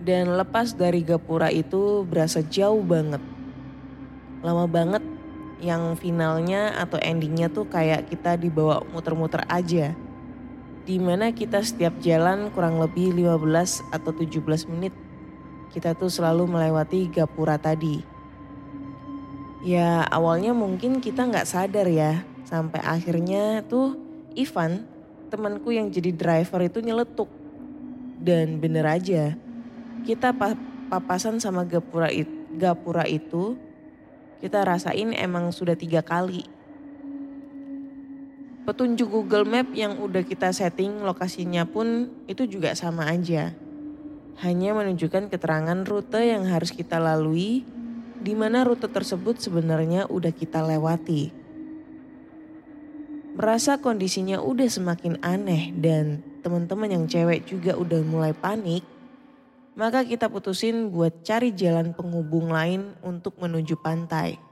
Dan 0.01 0.33
lepas 0.41 0.73
dari 0.73 1.05
gapura 1.05 1.53
itu 1.53 2.09
berasa 2.09 2.41
jauh 2.41 2.81
banget. 2.81 3.21
Lama 4.41 4.65
banget 4.65 5.05
yang 5.61 5.93
finalnya 5.93 6.73
atau 6.81 6.97
endingnya 7.05 7.53
tuh 7.53 7.69
kayak 7.69 8.09
kita 8.09 8.41
dibawa 8.41 8.81
muter-muter 8.97 9.45
aja. 9.45 9.93
Di 10.87 11.03
mana 11.03 11.35
kita 11.35 11.59
setiap 11.67 11.99
jalan 11.99 12.55
kurang 12.55 12.79
lebih 12.79 13.11
15 13.11 13.91
atau 13.91 14.15
17 14.15 14.71
menit. 14.71 14.95
Kita 15.75 15.99
tuh 15.99 16.07
selalu 16.07 16.47
melewati 16.47 17.11
gapura 17.11 17.59
tadi. 17.59 18.01
Ya 19.67 20.07
awalnya 20.07 20.55
mungkin 20.55 21.03
kita 21.03 21.27
nggak 21.27 21.51
sadar 21.51 21.91
ya. 21.91 22.23
Sampai 22.47 22.79
akhirnya 22.87 23.67
tuh 23.67 23.99
Ivan 24.39 24.87
temanku 25.27 25.75
yang 25.75 25.91
jadi 25.91 26.15
driver 26.15 26.63
itu 26.63 26.79
nyeletuk. 26.79 27.27
Dan 28.23 28.63
bener 28.63 28.87
aja 28.87 29.35
kita 30.07 30.31
papasan 30.87 31.43
sama 31.43 31.67
gapura, 31.67 32.07
it, 32.15 32.31
gapura 32.55 33.03
itu 33.11 33.59
kita 34.39 34.63
rasain 34.63 35.11
emang 35.11 35.51
sudah 35.51 35.75
tiga 35.75 35.99
kali. 36.07 36.47
Petunjuk 38.67 39.07
Google 39.07 39.47
Map 39.47 39.71
yang 39.79 39.95
udah 40.03 40.27
kita 40.27 40.51
setting 40.51 41.07
lokasinya 41.07 41.63
pun 41.71 42.11
itu 42.27 42.51
juga 42.51 42.75
sama 42.75 43.07
aja. 43.07 43.55
Hanya 44.43 44.75
menunjukkan 44.75 45.31
keterangan 45.31 45.87
rute 45.87 46.19
yang 46.19 46.51
harus 46.51 46.75
kita 46.75 46.99
lalui 46.99 47.63
di 48.19 48.35
mana 48.35 48.67
rute 48.67 48.91
tersebut 48.91 49.39
sebenarnya 49.39 50.11
udah 50.11 50.35
kita 50.35 50.67
lewati. 50.67 51.31
Merasa 53.39 53.79
kondisinya 53.79 54.43
udah 54.43 54.67
semakin 54.67 55.23
aneh 55.23 55.71
dan 55.79 56.27
teman-teman 56.43 56.91
yang 56.91 57.05
cewek 57.07 57.47
juga 57.47 57.79
udah 57.79 58.03
mulai 58.03 58.35
panik, 58.35 58.83
maka 59.79 60.03
kita 60.03 60.27
putusin 60.27 60.91
buat 60.91 61.23
cari 61.23 61.55
jalan 61.55 61.95
penghubung 61.95 62.51
lain 62.51 62.99
untuk 63.07 63.39
menuju 63.39 63.79
pantai. 63.79 64.43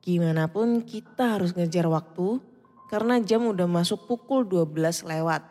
Gimana 0.00 0.48
pun 0.48 0.80
kita 0.80 1.36
harus 1.36 1.52
ngejar 1.52 1.92
waktu 1.92 2.53
karena 2.94 3.18
jam 3.18 3.42
udah 3.42 3.66
masuk 3.66 4.06
pukul 4.06 4.46
12 4.46 5.02
lewat. 5.02 5.42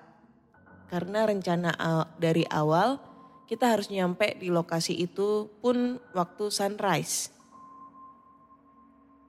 Karena 0.88 1.27
rencana 1.27 1.75
dari 2.15 2.47
awal 2.47 3.03
kita 3.51 3.75
harus 3.75 3.91
nyampe 3.91 4.39
di 4.39 4.47
lokasi 4.47 4.95
itu 4.95 5.51
pun 5.60 5.99
waktu 6.15 6.47
sunrise. 6.47 7.36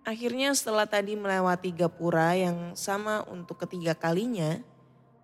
Akhirnya 0.07 0.55
setelah 0.55 0.87
tadi 0.87 1.19
melewati 1.19 1.75
gapura 1.75 2.39
yang 2.39 2.79
sama 2.79 3.27
untuk 3.27 3.67
ketiga 3.67 3.99
kalinya, 3.99 4.63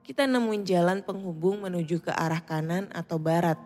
kita 0.02 0.26
nemuin 0.26 0.66
jalan 0.66 0.98
penghubung 1.06 1.62
menuju 1.62 2.02
ke 2.02 2.10
arah 2.10 2.42
kanan 2.42 2.90
atau 2.90 3.22
barat. 3.22 3.62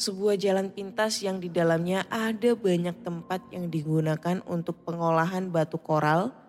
Sebuah 0.00 0.40
jalan 0.40 0.72
pintas 0.72 1.20
yang 1.20 1.36
di 1.36 1.52
dalamnya 1.52 2.08
ada 2.08 2.56
banyak 2.56 3.04
tempat 3.04 3.44
yang 3.52 3.68
digunakan 3.68 4.40
untuk 4.48 4.88
pengolahan 4.88 5.52
batu 5.52 5.76
koral 5.76 6.47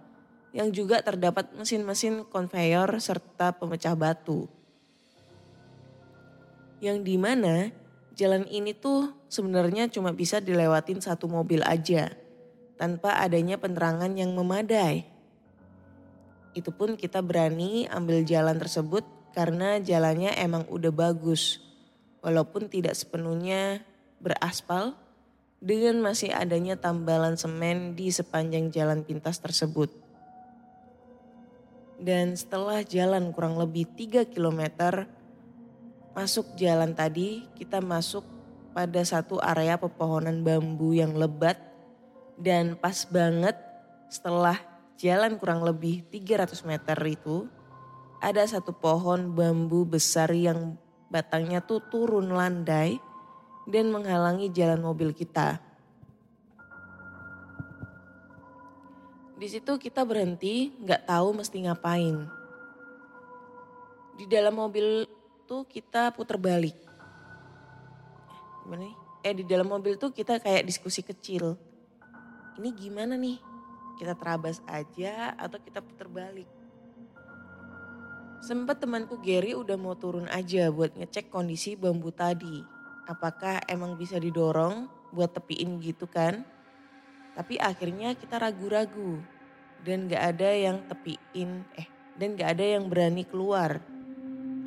yang 0.50 0.74
juga 0.74 1.02
terdapat 1.06 1.54
mesin-mesin 1.54 2.26
konveyor 2.26 2.90
serta 2.98 3.54
pemecah 3.54 3.94
batu. 3.94 4.50
Yang 6.82 6.98
di 7.06 7.16
mana 7.20 7.70
jalan 8.18 8.48
ini 8.50 8.74
tuh 8.74 9.14
sebenarnya 9.30 9.92
cuma 9.92 10.16
bisa 10.16 10.42
dilewatin 10.42 11.00
satu 11.00 11.30
mobil 11.30 11.62
aja 11.62 12.16
tanpa 12.80 13.20
adanya 13.20 13.60
penerangan 13.60 14.16
yang 14.16 14.34
memadai. 14.34 15.06
Itu 16.58 16.74
pun 16.74 16.98
kita 16.98 17.22
berani 17.22 17.86
ambil 17.92 18.26
jalan 18.26 18.58
tersebut 18.58 19.06
karena 19.38 19.78
jalannya 19.78 20.34
emang 20.40 20.66
udah 20.72 20.90
bagus. 20.90 21.62
Walaupun 22.20 22.68
tidak 22.68 22.98
sepenuhnya 22.98 23.86
beraspal 24.20 24.98
dengan 25.60 26.00
masih 26.04 26.32
adanya 26.32 26.76
tambalan 26.80 27.36
semen 27.36 27.96
di 27.96 28.12
sepanjang 28.12 28.72
jalan 28.72 29.04
pintas 29.04 29.40
tersebut. 29.40 30.09
Dan 32.00 32.40
setelah 32.40 32.80
jalan 32.82 33.36
kurang 33.36 33.60
lebih 33.60 33.84
3 33.92 34.24
km 34.32 34.62
masuk 36.16 36.56
jalan 36.56 36.96
tadi 36.96 37.48
kita 37.56 37.80
masuk 37.84 38.24
pada 38.76 39.04
satu 39.04 39.40
area 39.40 39.76
pepohonan 39.76 40.44
bambu 40.44 40.96
yang 40.96 41.16
lebat 41.16 41.60
dan 42.40 42.80
pas 42.80 43.04
banget 43.08 43.56
setelah 44.08 44.58
jalan 45.00 45.40
kurang 45.40 45.64
lebih 45.64 46.04
300 46.12 46.64
meter 46.68 46.98
itu 47.08 47.48
ada 48.20 48.44
satu 48.44 48.76
pohon 48.76 49.32
bambu 49.32 49.88
besar 49.88 50.28
yang 50.36 50.76
batangnya 51.08 51.64
tuh 51.64 51.80
turun 51.88 52.36
landai 52.36 53.00
dan 53.64 53.92
menghalangi 53.96 54.52
jalan 54.52 54.84
mobil 54.84 55.16
kita. 55.16 55.62
Di 59.40 59.48
situ 59.48 59.80
kita 59.80 60.04
berhenti, 60.04 60.76
nggak 60.84 61.08
tahu 61.08 61.40
mesti 61.40 61.64
ngapain. 61.64 62.28
Di 64.20 64.28
dalam 64.28 64.60
mobil 64.60 65.08
tuh 65.48 65.64
kita 65.64 66.12
putar 66.12 66.36
balik. 66.36 66.76
Gimana 68.68 68.84
nih? 68.84 68.96
Eh 69.24 69.34
di 69.40 69.44
dalam 69.48 69.72
mobil 69.72 69.96
tuh 69.96 70.12
kita 70.12 70.44
kayak 70.44 70.68
diskusi 70.68 71.00
kecil. 71.00 71.56
Ini 72.60 72.70
gimana 72.76 73.16
nih? 73.16 73.50
kita 74.00 74.16
terabas 74.16 74.64
aja 74.64 75.36
atau 75.36 75.60
kita 75.60 75.84
putar 75.84 76.08
balik. 76.08 76.48
Sempat 78.40 78.80
temanku 78.80 79.20
Gary 79.20 79.52
udah 79.52 79.76
mau 79.76 80.00
turun 80.00 80.32
aja 80.32 80.72
buat 80.72 80.96
ngecek 80.96 81.28
kondisi 81.28 81.76
bambu 81.76 82.08
tadi. 82.16 82.64
Apakah 83.12 83.60
emang 83.68 84.00
bisa 84.00 84.16
didorong 84.16 84.88
buat 85.12 85.36
tepiin 85.36 85.84
gitu 85.84 86.08
kan? 86.08 86.48
Tapi 87.38 87.56
akhirnya 87.62 88.16
kita 88.18 88.42
ragu-ragu 88.42 89.22
dan 89.84 90.10
gak 90.12 90.36
ada 90.36 90.50
yang 90.52 90.78
tepiin 90.86 91.64
eh 91.78 91.88
dan 92.20 92.36
gak 92.36 92.60
ada 92.60 92.66
yang 92.78 92.92
berani 92.92 93.24
keluar. 93.24 93.80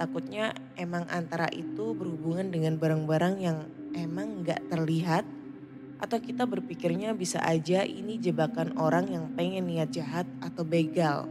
Takutnya 0.01 0.57
emang 0.80 1.05
antara 1.12 1.53
itu 1.53 1.93
berhubungan 1.93 2.49
dengan 2.49 2.80
barang-barang 2.80 3.34
yang 3.39 3.68
emang 3.93 4.41
gak 4.41 4.64
terlihat 4.72 5.28
atau 6.03 6.18
kita 6.18 6.49
berpikirnya 6.49 7.14
bisa 7.14 7.39
aja 7.45 7.87
ini 7.87 8.18
jebakan 8.18 8.74
orang 8.74 9.07
yang 9.07 9.30
pengen 9.39 9.70
niat 9.70 9.95
jahat 9.95 10.26
atau 10.43 10.66
begal. 10.66 11.30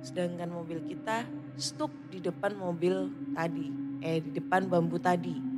Sedangkan 0.00 0.48
mobil 0.48 0.80
kita 0.88 1.28
stuck 1.60 1.92
di 2.08 2.22
depan 2.22 2.56
mobil 2.56 3.12
tadi, 3.36 3.68
eh 4.00 4.24
di 4.24 4.30
depan 4.32 4.70
bambu 4.70 4.96
tadi. 4.96 5.57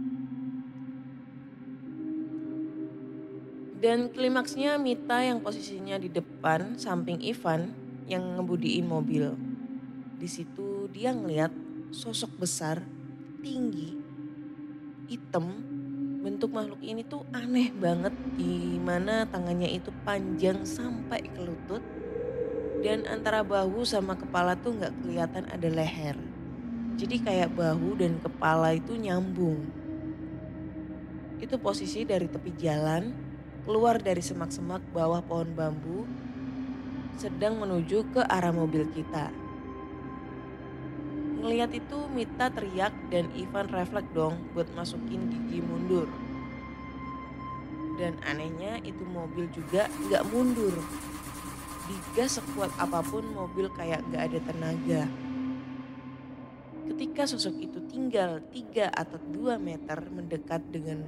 Dan 3.81 4.13
klimaksnya 4.13 4.77
Mita 4.77 5.25
yang 5.25 5.41
posisinya 5.41 5.97
di 5.97 6.13
depan 6.13 6.77
samping 6.77 7.17
Ivan 7.25 7.73
yang 8.05 8.37
ngebudiin 8.37 8.85
mobil. 8.85 9.33
Di 10.21 10.29
situ 10.29 10.85
dia 10.93 11.17
ngeliat 11.17 11.49
sosok 11.89 12.45
besar, 12.45 12.85
tinggi, 13.41 13.97
hitam, 15.09 15.65
bentuk 16.21 16.53
makhluk 16.53 16.85
ini 16.85 17.01
tuh 17.09 17.25
aneh 17.33 17.73
banget 17.73 18.13
di 18.37 18.77
mana 18.77 19.25
tangannya 19.25 19.73
itu 19.73 19.89
panjang 20.05 20.61
sampai 20.69 21.25
ke 21.25 21.41
lutut 21.41 21.81
dan 22.85 23.09
antara 23.09 23.41
bahu 23.41 23.81
sama 23.89 24.13
kepala 24.13 24.61
tuh 24.61 24.77
nggak 24.77 24.93
kelihatan 25.01 25.49
ada 25.49 25.69
leher. 25.73 26.21
Jadi 27.01 27.17
kayak 27.25 27.57
bahu 27.57 27.97
dan 27.97 28.21
kepala 28.21 28.77
itu 28.77 28.93
nyambung. 28.93 29.81
itu 31.41 31.57
posisi 31.57 32.05
dari 32.05 32.29
tepi 32.29 32.53
jalan, 32.61 33.30
keluar 33.71 34.03
dari 34.03 34.19
semak-semak 34.19 34.83
bawah 34.91 35.23
pohon 35.23 35.55
bambu, 35.55 36.03
sedang 37.15 37.55
menuju 37.55 38.03
ke 38.11 38.19
arah 38.27 38.51
mobil 38.51 38.83
kita. 38.91 39.31
Ngeliat 41.39 41.71
itu 41.71 42.11
Mita 42.11 42.51
teriak 42.51 42.91
dan 43.15 43.31
Ivan 43.31 43.71
refleks 43.71 44.11
dong 44.11 44.43
buat 44.59 44.67
masukin 44.75 45.31
gigi 45.31 45.63
mundur. 45.63 46.11
Dan 47.95 48.19
anehnya 48.27 48.83
itu 48.83 49.07
mobil 49.07 49.47
juga 49.55 49.87
gak 50.11 50.27
mundur. 50.35 50.75
Digas 51.87 52.43
sekuat 52.43 52.75
apa 52.75 53.07
pun 53.07 53.23
mobil 53.23 53.71
kayak 53.71 54.03
gak 54.11 54.35
ada 54.35 54.39
tenaga. 54.51 55.03
Ketika 56.91 57.23
sosok 57.23 57.55
itu 57.55 57.79
tinggal 57.87 58.43
3 58.51 58.91
atau 58.91 59.23
2 59.31 59.63
meter 59.63 60.03
mendekat 60.11 60.59
dengan 60.75 61.07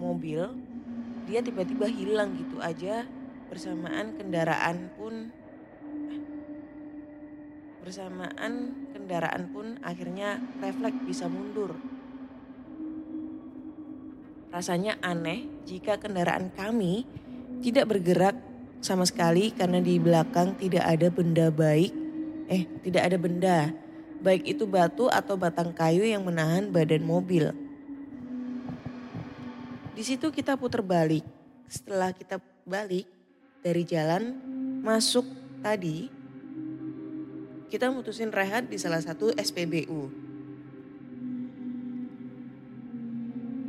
mobil, 0.00 0.65
dia 1.26 1.42
tiba-tiba 1.42 1.90
hilang 1.90 2.38
gitu 2.38 2.62
aja 2.62 3.02
bersamaan 3.50 4.14
kendaraan 4.14 4.94
pun 4.94 5.34
bersamaan 7.86 8.74
kendaraan 8.90 9.46
pun 9.54 9.78
akhirnya 9.78 10.42
refleks 10.58 10.98
bisa 11.06 11.30
mundur. 11.30 11.78
Rasanya 14.50 14.98
aneh 15.02 15.46
jika 15.62 15.94
kendaraan 15.98 16.50
kami 16.50 17.06
tidak 17.62 17.86
bergerak 17.90 18.34
sama 18.82 19.06
sekali 19.06 19.54
karena 19.54 19.78
di 19.78 20.02
belakang 20.02 20.58
tidak 20.58 20.82
ada 20.82 21.08
benda 21.14 21.46
baik, 21.54 21.94
eh 22.50 22.66
tidak 22.82 23.02
ada 23.06 23.16
benda, 23.22 23.58
baik 24.18 24.42
itu 24.46 24.66
batu 24.66 25.06
atau 25.06 25.38
batang 25.38 25.70
kayu 25.70 26.02
yang 26.02 26.26
menahan 26.26 26.74
badan 26.74 27.06
mobil. 27.06 27.65
Di 29.96 30.04
situ 30.04 30.28
kita 30.28 30.60
putar 30.60 30.84
balik. 30.84 31.24
Setelah 31.64 32.12
kita 32.12 32.36
balik 32.68 33.08
dari 33.64 33.80
jalan 33.80 34.36
masuk 34.84 35.24
tadi, 35.64 36.12
kita 37.72 37.88
mutusin 37.88 38.28
rehat 38.28 38.68
di 38.68 38.76
salah 38.76 39.00
satu 39.00 39.32
SPBU. 39.32 40.12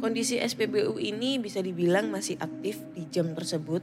Kondisi 0.03 0.35
SPBU 0.35 0.99
ini 0.99 1.39
bisa 1.39 1.63
dibilang 1.63 2.11
masih 2.11 2.35
aktif 2.43 2.83
di 2.91 3.07
jam 3.07 3.31
tersebut, 3.31 3.79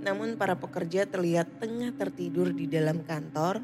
namun 0.00 0.40
para 0.40 0.56
pekerja 0.56 1.04
terlihat 1.04 1.60
tengah 1.60 1.92
tertidur 1.92 2.48
di 2.48 2.64
dalam 2.64 3.04
kantor 3.04 3.60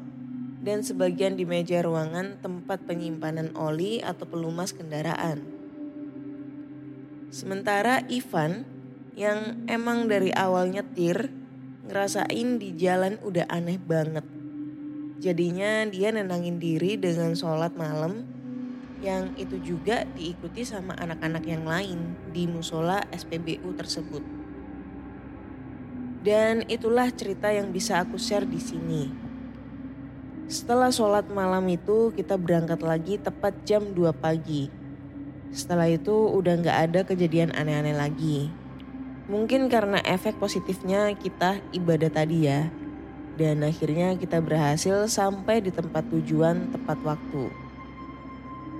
dan 0.61 0.85
sebagian 0.85 1.33
di 1.33 1.49
meja 1.49 1.81
ruangan 1.81 2.37
tempat 2.37 2.85
penyimpanan 2.85 3.57
oli 3.57 4.05
atau 4.05 4.29
pelumas 4.29 4.77
kendaraan. 4.77 5.54
Sementara 7.35 7.99
Ivan 8.07 8.63
yang 9.11 9.67
emang 9.67 10.07
dari 10.07 10.31
awal 10.31 10.71
nyetir 10.71 11.35
ngerasain 11.83 12.63
di 12.63 12.71
jalan 12.79 13.19
udah 13.19 13.43
aneh 13.51 13.75
banget. 13.75 14.23
Jadinya 15.19 15.83
dia 15.83 16.15
nenangin 16.15 16.63
diri 16.63 16.95
dengan 16.95 17.35
sholat 17.35 17.75
malam 17.75 18.23
yang 19.03 19.35
itu 19.35 19.59
juga 19.59 20.07
diikuti 20.15 20.63
sama 20.63 20.95
anak-anak 20.95 21.43
yang 21.43 21.67
lain 21.67 22.15
di 22.31 22.47
musola 22.47 23.03
SPBU 23.11 23.67
tersebut. 23.75 24.23
Dan 26.23 26.63
itulah 26.71 27.11
cerita 27.11 27.51
yang 27.51 27.75
bisa 27.75 27.99
aku 27.99 28.15
share 28.15 28.47
di 28.47 28.63
sini. 28.63 29.11
Setelah 30.47 30.87
sholat 30.87 31.27
malam 31.27 31.67
itu 31.67 32.15
kita 32.15 32.39
berangkat 32.39 32.79
lagi 32.79 33.19
tepat 33.19 33.67
jam 33.67 33.91
2 33.91 34.15
pagi. 34.15 34.71
Setelah 35.55 35.87
itu 35.87 36.11
udah 36.11 36.59
gak 36.59 36.77
ada 36.91 37.01
kejadian 37.07 37.55
aneh-aneh 37.55 37.95
lagi. 37.95 38.51
Mungkin 39.31 39.71
karena 39.71 40.03
efek 40.03 40.35
positifnya 40.35 41.15
kita 41.15 41.63
ibadah 41.71 42.11
tadi 42.11 42.51
ya. 42.51 42.67
Dan 43.39 43.63
akhirnya 43.63 44.19
kita 44.19 44.43
berhasil 44.43 45.07
sampai 45.07 45.63
di 45.63 45.71
tempat 45.71 46.03
tujuan 46.11 46.75
tepat 46.75 46.99
waktu. 47.07 47.47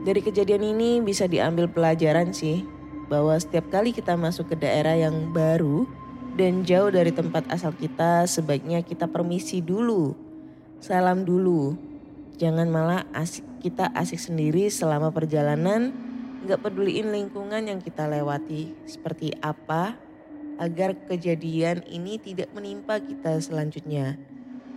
Dari 0.03 0.19
kejadian 0.19 0.76
ini 0.76 0.99
bisa 0.99 1.26
diambil 1.32 1.71
pelajaran 1.71 2.36
sih 2.36 2.67
bahwa 3.07 3.39
setiap 3.39 3.71
kali 3.71 3.95
kita 3.95 4.19
masuk 4.19 4.51
ke 4.51 4.55
daerah 4.59 4.99
yang 4.99 5.32
baru 5.32 5.88
dan 6.36 6.67
jauh 6.67 6.91
dari 6.91 7.15
tempat 7.15 7.47
asal 7.47 7.71
kita 7.71 8.28
sebaiknya 8.28 8.84
kita 8.84 9.07
permisi 9.07 9.63
dulu. 9.63 10.13
Salam 10.84 11.23
dulu. 11.23 11.73
Jangan 12.36 12.67
malah 12.67 13.07
asik, 13.15 13.47
kita 13.63 13.95
asik 13.95 14.19
sendiri 14.19 14.67
selama 14.67 15.09
perjalanan 15.09 16.04
nggak 16.45 16.61
peduliin 16.61 17.09
lingkungan 17.09 17.65
yang 17.65 17.81
kita 17.81 18.05
lewati 18.05 18.77
seperti 18.85 19.33
apa 19.41 19.97
agar 20.61 20.93
kejadian 21.09 21.81
ini 21.89 22.21
tidak 22.21 22.53
menimpa 22.53 23.01
kita 23.01 23.41
selanjutnya. 23.41 24.15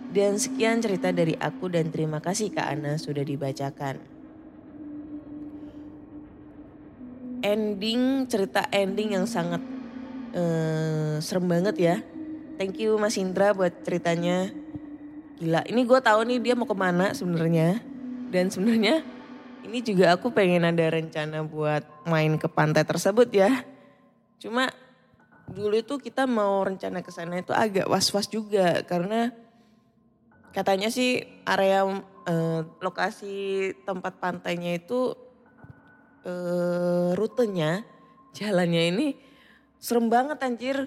Dan 0.09 0.41
sekian 0.41 0.81
cerita 0.81 1.13
dari 1.13 1.37
aku 1.37 1.69
dan 1.69 1.93
terima 1.93 2.17
kasih 2.17 2.49
Kak 2.49 2.65
Ana 2.65 2.97
sudah 2.97 3.21
dibacakan. 3.21 4.01
Ending, 7.45 8.25
cerita 8.25 8.65
ending 8.73 9.13
yang 9.15 9.29
sangat 9.29 9.61
uh, 10.33 11.21
serem 11.21 11.45
banget 11.45 11.75
ya. 11.77 11.95
Thank 12.57 12.81
you 12.81 12.97
Mas 12.97 13.15
Indra 13.15 13.53
buat 13.53 13.71
ceritanya. 13.85 14.49
Gila, 15.39 15.63
ini 15.69 15.87
gue 15.87 15.99
tahu 16.01 16.25
nih 16.27 16.41
dia 16.41 16.53
mau 16.57 16.67
ke 16.67 16.75
mana 16.75 17.13
sebenarnya. 17.13 17.79
Dan 18.33 18.49
sebenarnya 18.51 19.05
ini 19.69 19.85
juga 19.85 20.17
aku 20.17 20.33
pengen 20.33 20.65
ada 20.65 20.81
rencana 20.89 21.45
buat 21.45 21.85
main 22.09 22.41
ke 22.41 22.49
pantai 22.49 22.81
tersebut 22.81 23.29
ya. 23.29 23.61
Cuma 24.41 24.73
dulu 25.45 25.77
itu 25.77 26.01
kita 26.01 26.25
mau 26.25 26.65
rencana 26.65 27.05
ke 27.05 27.13
sana 27.13 27.37
itu 27.37 27.53
agak 27.53 27.85
was-was 27.85 28.25
juga 28.25 28.81
karena 28.81 29.29
katanya 30.49 30.89
sih 30.89 31.21
area 31.45 31.85
eh, 32.25 32.61
lokasi 32.81 33.69
tempat 33.85 34.17
pantainya 34.17 34.77
itu 34.81 35.13
eh, 36.25 37.13
rutenya 37.13 37.85
jalannya 38.33 38.83
ini 38.93 39.07
serem 39.81 40.09
banget 40.09 40.37
anjir 40.41 40.77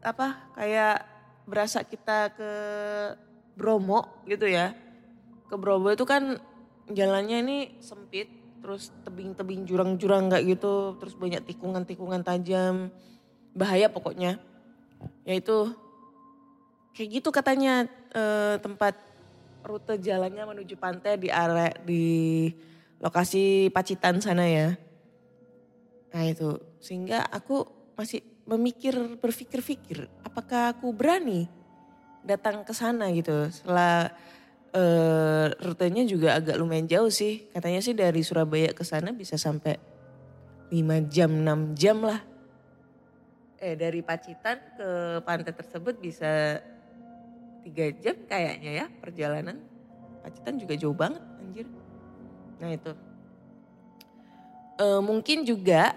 apa 0.00 0.52
kayak 0.56 1.04
berasa 1.44 1.84
kita 1.84 2.32
ke 2.32 2.52
Bromo 3.56 4.24
gitu 4.24 4.48
ya 4.48 4.72
ke 5.48 5.56
Bromo 5.56 5.92
itu 5.92 6.04
kan 6.08 6.40
jalannya 6.90 7.38
ini 7.42 7.58
sempit 7.82 8.30
terus 8.62 8.90
tebing-tebing 9.06 9.62
jurang-jurang 9.62 10.26
kayak 10.26 10.58
gitu 10.58 10.98
terus 10.98 11.14
banyak 11.14 11.42
tikungan-tikungan 11.46 12.22
tajam. 12.26 12.90
Bahaya 13.56 13.90
pokoknya. 13.90 14.38
Yaitu 15.22 15.70
kayak 16.96 17.20
gitu 17.20 17.28
katanya 17.30 17.86
eh, 18.14 18.56
tempat 18.58 18.96
rute 19.66 19.98
jalannya 19.98 20.46
menuju 20.46 20.78
pantai 20.78 21.18
di 21.18 21.28
area 21.28 21.74
di 21.82 22.48
lokasi 23.02 23.68
Pacitan 23.74 24.22
sana 24.22 24.46
ya. 24.46 24.78
Nah 26.14 26.24
itu 26.24 26.56
sehingga 26.80 27.26
aku 27.28 27.66
masih 27.98 28.22
memikir 28.46 28.94
berpikir-pikir 29.18 30.06
apakah 30.22 30.72
aku 30.76 30.94
berani 30.94 31.50
datang 32.22 32.62
ke 32.62 32.72
sana 32.72 33.10
gitu. 33.12 33.50
Setelah 33.50 34.14
eh, 34.76 35.46
rutenya 35.64 36.04
juga 36.04 36.36
agak 36.36 36.60
lumayan 36.60 36.84
jauh 36.84 37.08
sih 37.08 37.48
katanya 37.56 37.80
sih 37.80 37.96
dari 37.96 38.20
Surabaya 38.20 38.76
ke 38.76 38.84
sana 38.84 39.16
bisa 39.16 39.40
sampai 39.40 39.80
5 40.68 41.08
jam 41.08 41.30
6 41.32 41.72
jam 41.72 42.04
lah 42.04 42.20
eh 43.56 43.74
dari 43.74 44.04
Pacitan 44.04 44.60
ke 44.76 44.88
pantai 45.24 45.52
tersebut 45.56 45.96
bisa 45.96 46.60
tiga 47.66 47.90
jam 47.98 48.16
kayaknya 48.30 48.70
ya 48.84 48.86
perjalanan. 49.02 49.58
Pacitan 50.22 50.54
juga 50.60 50.74
jauh 50.78 50.94
banget 50.94 51.22
anjir. 51.42 51.66
Nah 52.62 52.70
itu. 52.70 52.92
Eh 54.76 55.00
mungkin 55.02 55.42
juga 55.42 55.96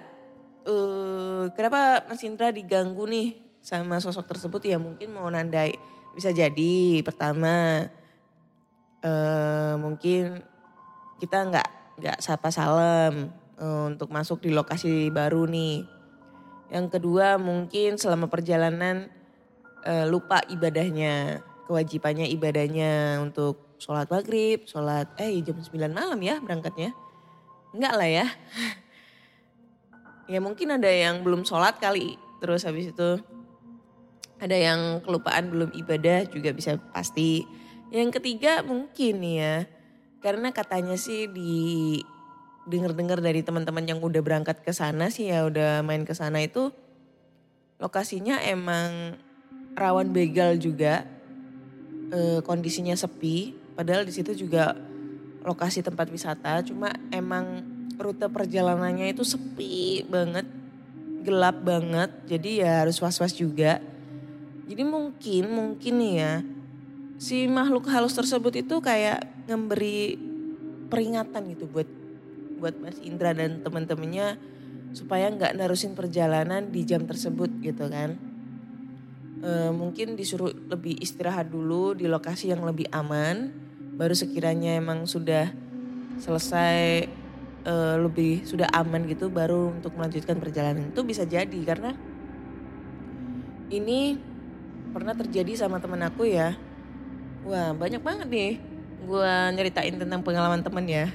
eh 0.63 1.43
kenapa 1.53 2.09
Mas 2.09 2.23
Indra 2.25 2.49
diganggu 2.49 3.05
nih 3.05 3.37
sama 3.59 3.99
sosok 3.99 4.25
tersebut 4.25 4.63
ya 4.65 4.79
mungkin 4.79 5.11
mau 5.11 5.27
nandai 5.27 5.75
bisa 6.15 6.31
jadi 6.31 7.03
pertama 7.03 7.85
eh 8.99 9.73
mungkin 9.79 10.43
kita 11.19 11.47
nggak 11.47 11.69
nggak 11.99 12.17
sapa 12.19 12.51
salam 12.51 13.31
eh, 13.59 13.83
untuk 13.87 14.11
masuk 14.11 14.43
di 14.43 14.51
lokasi 14.51 15.11
baru 15.11 15.47
nih 15.47 15.99
yang 16.69 16.85
kedua 16.87 17.41
mungkin 17.41 17.97
selama 17.97 18.29
perjalanan 18.29 19.09
uh, 19.85 20.05
lupa 20.05 20.45
ibadahnya, 20.47 21.41
kewajibannya 21.65 22.29
ibadahnya 22.29 23.17
untuk 23.25 23.77
sholat 23.81 24.05
maghrib, 24.11 24.69
sholat 24.69 25.09
eh 25.17 25.39
jam 25.41 25.57
9 25.57 25.89
malam 25.89 26.19
ya 26.21 26.37
berangkatnya. 26.37 26.93
Enggak 27.73 27.93
lah 27.97 28.09
ya. 28.09 28.27
ya 30.33 30.39
mungkin 30.41 30.77
ada 30.77 30.89
yang 30.89 31.25
belum 31.25 31.41
sholat 31.41 31.81
kali, 31.81 32.21
terus 32.37 32.65
habis 32.69 32.93
itu 32.93 33.09
ada 34.39 34.55
yang 34.55 35.03
kelupaan 35.03 35.51
belum 35.51 35.69
ibadah 35.73 36.29
juga 36.29 36.53
bisa 36.53 36.77
pasti. 36.93 37.45
Yang 37.89 38.21
ketiga 38.21 38.61
mungkin 38.61 39.21
ya, 39.25 39.65
karena 40.21 40.53
katanya 40.53 40.93
sih 40.93 41.25
di 41.25 41.97
dengar-dengar 42.69 43.17
dari 43.17 43.41
teman-teman 43.41 43.81
yang 43.81 43.97
udah 43.97 44.21
berangkat 44.21 44.61
ke 44.61 44.69
sana 44.69 45.09
sih 45.09 45.33
ya 45.33 45.49
udah 45.49 45.81
main 45.81 46.05
ke 46.05 46.13
sana 46.13 46.37
itu 46.45 46.69
lokasinya 47.81 48.37
emang 48.45 49.17
rawan 49.73 50.13
begal 50.13 50.53
juga 50.61 51.01
eh, 52.13 52.45
kondisinya 52.45 52.93
sepi 52.93 53.57
padahal 53.73 54.05
di 54.05 54.13
situ 54.13 54.37
juga 54.37 54.77
lokasi 55.41 55.81
tempat 55.81 56.13
wisata 56.13 56.61
cuma 56.61 56.93
emang 57.09 57.65
rute 57.97 58.29
perjalanannya 58.29 59.17
itu 59.17 59.25
sepi 59.25 60.05
banget 60.05 60.45
gelap 61.25 61.59
banget 61.65 62.11
jadi 62.27 62.49
ya 62.63 62.71
harus 62.85 62.99
was-was 63.03 63.35
juga. 63.35 63.83
Jadi 64.69 64.85
mungkin 64.85 65.43
mungkin 65.49 65.93
nih 65.97 66.13
ya 66.21 66.33
si 67.19 67.51
makhluk 67.51 67.91
halus 67.91 68.15
tersebut 68.15 68.63
itu 68.63 68.79
kayak 68.79 69.27
memberi 69.51 70.15
peringatan 70.87 71.51
gitu 71.51 71.67
buat 71.67 71.85
buat 72.63 72.79
Mas 72.79 72.95
Indra 73.03 73.35
dan 73.35 73.59
teman-temannya 73.59 74.39
supaya 74.95 75.27
nggak 75.27 75.59
narusin 75.59 75.93
perjalanan 75.99 76.71
di 76.71 76.87
jam 76.87 77.03
tersebut 77.03 77.51
gitu 77.59 77.91
kan. 77.91 78.15
E, 79.39 79.51
mungkin 79.75 80.15
disuruh 80.15 80.51
lebih 80.71 80.95
istirahat 80.99 81.51
dulu 81.51 81.91
di 81.91 82.07
lokasi 82.07 82.51
yang 82.51 82.63
lebih 82.63 82.87
aman 82.91 83.51
baru 83.99 84.15
sekiranya 84.15 84.79
emang 84.79 85.03
sudah 85.03 85.51
selesai 86.19 87.07
e, 87.67 87.73
lebih 87.99 88.47
sudah 88.47 88.71
aman 88.71 89.07
gitu 89.11 89.27
baru 89.27 89.75
untuk 89.75 89.95
melanjutkan 89.99 90.39
perjalanan. 90.39 90.91
Itu 90.95 91.03
bisa 91.03 91.27
jadi 91.27 91.59
karena 91.67 91.91
ini 93.69 94.15
pernah 94.89 95.13
terjadi 95.13 95.67
sama 95.67 95.83
temen 95.83 96.01
aku 96.01 96.25
ya 96.25 96.68
wah 97.49 97.73
banyak 97.73 97.97
banget 97.97 98.27
nih 98.29 98.51
gue 99.09 99.33
nyeritain 99.57 99.97
tentang 99.97 100.21
pengalaman 100.21 100.61
temen 100.61 100.85
ya. 100.85 101.09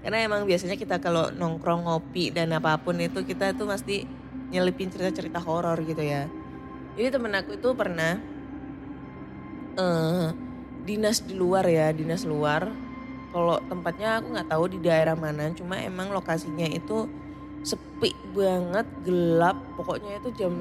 Karena 0.00 0.24
emang 0.24 0.48
biasanya 0.48 0.78
kita 0.80 0.96
kalau 1.02 1.28
nongkrong 1.34 1.84
ngopi 1.84 2.32
dan 2.32 2.54
apa 2.56 2.80
pun 2.80 2.96
itu 2.96 3.26
kita 3.26 3.52
tuh 3.52 3.68
pasti 3.68 4.08
nyelipin 4.48 4.88
cerita-cerita 4.88 5.42
horor 5.44 5.76
gitu 5.84 6.00
ya. 6.00 6.30
Jadi 6.96 7.12
temen 7.12 7.34
aku 7.36 7.60
itu 7.60 7.68
pernah 7.76 8.16
eh 9.76 10.32
dinas 10.86 11.20
di 11.20 11.34
luar 11.36 11.68
ya 11.68 11.92
dinas 11.92 12.24
luar. 12.24 12.72
Kalau 13.34 13.60
tempatnya 13.68 14.22
aku 14.22 14.32
nggak 14.32 14.48
tahu 14.48 14.64
di 14.72 14.78
daerah 14.80 15.12
mana 15.12 15.52
cuma 15.52 15.76
emang 15.76 16.08
lokasinya 16.08 16.64
itu 16.70 17.04
sepi 17.60 18.16
banget 18.32 18.86
gelap. 19.04 19.60
Pokoknya 19.76 20.22
itu 20.24 20.32
jam 20.40 20.54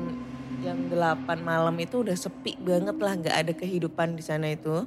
jam 0.60 0.90
8 0.90 1.46
malam 1.46 1.78
itu 1.78 2.02
udah 2.02 2.18
sepi 2.18 2.58
banget 2.60 2.98
lah 2.98 3.14
nggak 3.14 3.36
ada 3.46 3.54
kehidupan 3.54 4.18
di 4.18 4.24
sana 4.26 4.50
itu 4.50 4.84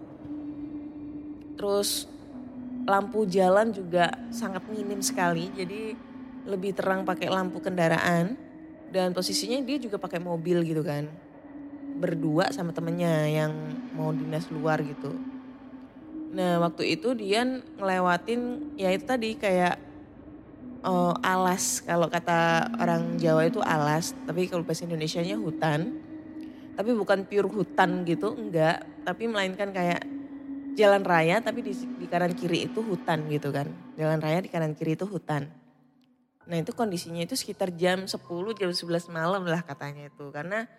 terus 1.59 2.07
lampu 2.89 3.29
jalan 3.29 3.69
juga 3.75 4.15
sangat 4.33 4.65
minim 4.73 5.03
sekali 5.05 5.53
jadi 5.53 5.93
lebih 6.49 6.73
terang 6.73 7.05
pakai 7.05 7.29
lampu 7.29 7.61
kendaraan. 7.61 8.41
Dan 8.89 9.13
posisinya 9.13 9.61
dia 9.61 9.77
juga 9.77 10.01
pakai 10.01 10.17
mobil 10.17 10.65
gitu 10.65 10.81
kan. 10.81 11.05
Berdua 12.01 12.49
sama 12.57 12.73
temennya 12.73 13.29
yang 13.29 13.53
mau 13.93 14.17
dinas 14.17 14.49
luar 14.49 14.81
gitu. 14.81 15.13
Nah 16.33 16.57
waktu 16.65 16.97
itu 16.97 17.13
dia 17.13 17.45
ngelewatin 17.77 18.73
ya 18.81 18.89
itu 18.89 19.05
tadi 19.05 19.37
kayak 19.37 19.77
oh, 20.89 21.13
alas. 21.21 21.85
Kalau 21.85 22.09
kata 22.09 22.73
orang 22.81 23.21
Jawa 23.21 23.45
itu 23.45 23.61
alas 23.61 24.17
tapi 24.25 24.49
kalau 24.49 24.65
bahasa 24.65 24.89
Indonesia 24.89 25.21
nya 25.21 25.37
hutan. 25.37 26.01
Tapi 26.73 26.97
bukan 26.97 27.29
pure 27.29 27.53
hutan 27.53 28.09
gitu 28.09 28.33
enggak. 28.41 28.89
Tapi 29.05 29.29
melainkan 29.29 29.69
kayak 29.69 30.01
jalan 30.79 31.03
raya 31.03 31.43
tapi 31.43 31.66
di, 31.66 31.74
di 31.74 32.07
kanan 32.07 32.39
kiri 32.39 32.70
itu 32.70 32.79
hutan 32.79 33.26
gitu 33.26 33.51
kan. 33.51 33.66
Jalan 33.99 34.22
raya 34.22 34.39
di 34.39 34.47
kanan 34.47 34.79
kiri 34.79 34.95
itu 34.95 35.03
hutan. 35.11 35.51
Nah 36.47 36.57
itu 36.62 36.70
kondisinya 36.70 37.18
itu 37.26 37.35
sekitar 37.35 37.74
jam 37.74 38.07
10, 38.07 38.14
jam 38.55 38.70
11 38.70 39.11
malam 39.11 39.43
lah 39.43 39.66
katanya 39.66 40.07
itu. 40.07 40.31
Karena 40.31 40.70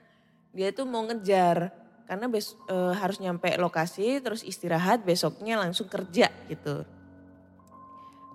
dia 0.56 0.72
itu 0.72 0.88
mau 0.88 1.04
ngejar. 1.04 1.76
Karena 2.08 2.26
bes, 2.26 2.58
e, 2.66 2.76
harus 2.97 3.22
nyampe 3.22 3.54
lokasi 3.60 4.18
terus 4.24 4.41
istirahat 4.41 5.04
besoknya 5.06 5.60
langsung 5.60 5.86
kerja 5.86 6.32
gitu. 6.47 6.88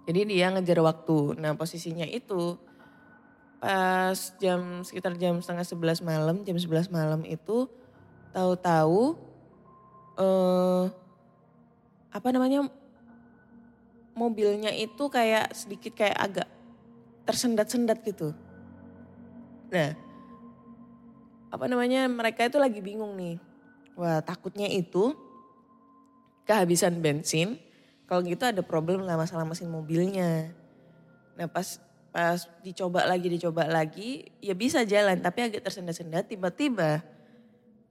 Jadi 0.05 0.21
dia 0.31 0.53
ngejar 0.53 0.79
waktu. 0.85 1.41
Nah 1.41 1.57
posisinya 1.57 2.05
itu 2.05 2.61
pas 3.59 4.15
jam 4.37 4.85
sekitar 4.85 5.17
jam 5.17 5.41
setengah 5.41 5.65
11 5.97 6.05
malam, 6.05 6.37
jam 6.45 6.55
11 6.55 6.93
malam 6.93 7.25
itu 7.25 7.67
tahu-tahu 8.37 9.17
eh 10.21 11.04
apa 12.15 12.31
namanya 12.31 12.71
mobilnya 14.15 14.71
itu 14.71 15.11
kayak 15.11 15.51
sedikit 15.51 15.99
kayak 15.99 16.15
agak 16.15 16.49
tersendat-sendat 17.27 17.99
gitu. 18.07 18.31
Nah, 19.75 19.99
apa 21.51 21.65
namanya 21.67 22.07
mereka 22.07 22.47
itu 22.47 22.63
lagi 22.63 22.79
bingung 22.79 23.19
nih. 23.19 23.43
Wah 23.99 24.23
takutnya 24.23 24.71
itu 24.71 25.19
kehabisan 26.47 27.03
bensin. 27.03 27.59
Kalau 28.07 28.23
gitu 28.23 28.47
ada 28.47 28.63
problem 28.63 29.03
lah 29.03 29.19
masalah 29.19 29.43
mesin 29.43 29.67
mobilnya. 29.67 30.55
Nah 31.35 31.51
pas 31.51 31.83
pas 32.15 32.39
dicoba 32.63 33.11
lagi 33.11 33.27
dicoba 33.27 33.67
lagi 33.67 34.31
ya 34.39 34.55
bisa 34.55 34.87
jalan 34.87 35.19
tapi 35.19 35.51
agak 35.51 35.67
tersendat-sendat 35.67 36.31
tiba-tiba 36.31 37.03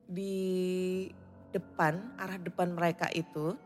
di 0.08 1.12
depan 1.52 2.16
arah 2.16 2.40
depan 2.40 2.72
mereka 2.72 3.12
itu 3.12 3.60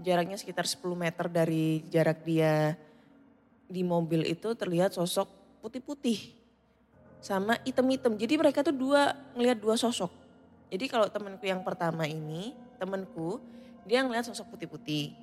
jaraknya 0.00 0.36
sekitar 0.40 0.64
10 0.64 0.80
meter 0.96 1.26
dari 1.28 1.84
jarak 1.92 2.24
dia 2.24 2.74
di 3.70 3.86
mobil 3.86 4.26
itu 4.26 4.50
terlihat 4.58 4.90
sosok 4.96 5.30
putih-putih 5.62 6.34
sama 7.22 7.60
hitam-hitam. 7.62 8.16
Jadi 8.16 8.34
mereka 8.40 8.64
tuh 8.64 8.74
dua 8.74 9.14
ngelihat 9.36 9.60
dua 9.60 9.76
sosok. 9.76 10.10
Jadi 10.72 10.88
kalau 10.88 11.06
temanku 11.06 11.44
yang 11.44 11.60
pertama 11.62 12.08
ini, 12.08 12.56
temanku 12.80 13.38
dia 13.84 14.02
ngelihat 14.02 14.26
sosok 14.32 14.56
putih-putih. 14.56 15.14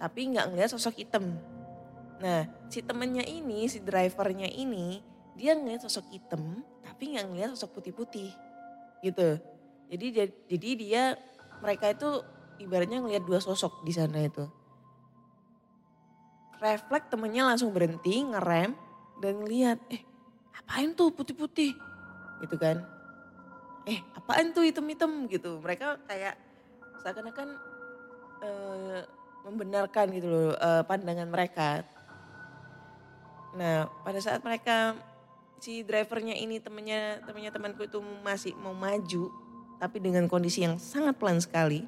Tapi 0.00 0.20
nggak 0.32 0.54
ngelihat 0.54 0.70
sosok 0.72 0.96
hitam. 0.96 1.36
Nah, 2.20 2.48
si 2.68 2.80
temennya 2.80 3.24
ini, 3.24 3.68
si 3.68 3.80
drivernya 3.80 4.48
ini, 4.48 5.00
dia 5.36 5.56
ngelihat 5.56 5.84
sosok 5.84 6.08
hitam, 6.12 6.62
tapi 6.84 7.16
nggak 7.16 7.26
ngelihat 7.28 7.50
sosok 7.56 7.80
putih-putih. 7.80 8.30
Gitu. 9.04 9.28
Jadi 9.90 10.06
jadi 10.46 10.68
dia 10.78 11.02
mereka 11.60 11.90
itu 11.90 12.22
ibaratnya 12.60 13.00
ngelihat 13.00 13.24
dua 13.24 13.40
sosok 13.40 13.80
di 13.82 13.92
sana 13.96 14.20
itu. 14.20 14.44
Refleks 16.60 17.08
temennya 17.08 17.48
langsung 17.48 17.72
berhenti, 17.72 18.20
ngerem 18.20 18.76
dan 19.24 19.32
ngeliat, 19.40 19.80
eh 19.88 20.04
apain 20.60 20.92
tuh 20.92 21.08
putih-putih 21.08 21.72
gitu 22.44 22.56
kan. 22.60 22.84
Eh 23.88 24.04
apaan 24.12 24.52
tuh 24.52 24.68
hitam-hitam 24.68 25.24
gitu. 25.32 25.56
Mereka 25.64 26.04
kayak 26.04 26.36
seakan-akan 27.00 27.56
uh, 28.44 29.00
membenarkan 29.48 30.12
gitu 30.12 30.28
loh 30.28 30.52
uh, 30.60 30.84
pandangan 30.84 31.32
mereka. 31.32 31.80
Nah 33.56 33.88
pada 34.04 34.20
saat 34.20 34.44
mereka 34.44 35.00
si 35.60 35.80
drivernya 35.84 36.36
ini 36.36 36.60
temennya 36.60 37.24
temennya 37.24 37.52
temanku 37.52 37.84
itu 37.84 38.00
masih 38.24 38.56
mau 38.56 38.72
maju 38.72 39.28
tapi 39.76 39.96
dengan 40.00 40.24
kondisi 40.28 40.64
yang 40.64 40.80
sangat 40.80 41.20
pelan 41.20 41.40
sekali 41.40 41.84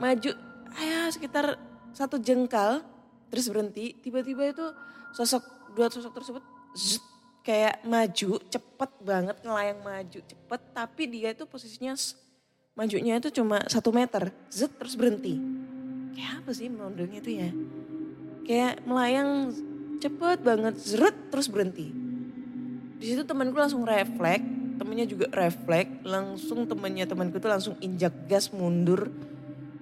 maju 0.00 0.30
ya 0.78 1.08
sekitar 1.12 1.60
satu 1.92 2.16
jengkal 2.20 2.80
terus 3.28 3.48
berhenti. 3.48 3.96
Tiba-tiba 4.00 4.52
itu 4.52 4.66
sosok 5.12 5.72
dua 5.72 5.88
sosok 5.88 6.12
tersebut 6.12 6.44
zzz, 6.76 7.00
kayak 7.44 7.84
maju 7.84 8.40
cepet 8.48 8.90
banget 9.04 9.36
ngelayang 9.44 9.80
maju 9.80 10.18
cepet. 10.20 10.60
Tapi 10.72 11.02
dia 11.08 11.28
itu 11.32 11.44
posisinya 11.48 11.96
majunya 12.72 13.20
itu 13.20 13.28
cuma 13.32 13.60
satu 13.68 13.92
meter 13.92 14.32
zet 14.48 14.72
terus 14.76 14.96
berhenti. 14.96 15.36
Kayak 16.12 16.44
apa 16.44 16.50
sih 16.52 16.68
modelnya 16.68 17.18
itu 17.20 17.32
ya? 17.40 17.50
Kayak 18.44 18.74
melayang 18.84 19.52
cepet 20.00 20.38
banget 20.44 20.74
zret 20.80 21.16
terus 21.32 21.48
berhenti. 21.48 21.88
Di 23.00 23.06
situ 23.10 23.24
temanku 23.24 23.56
langsung 23.58 23.82
refleks 23.82 24.62
temennya 24.82 25.06
juga 25.06 25.30
refleks 25.30 26.02
langsung 26.02 26.66
temennya 26.66 27.06
temanku 27.06 27.38
tuh 27.38 27.50
langsung 27.54 27.74
injak 27.78 28.10
gas 28.26 28.50
mundur 28.50 29.14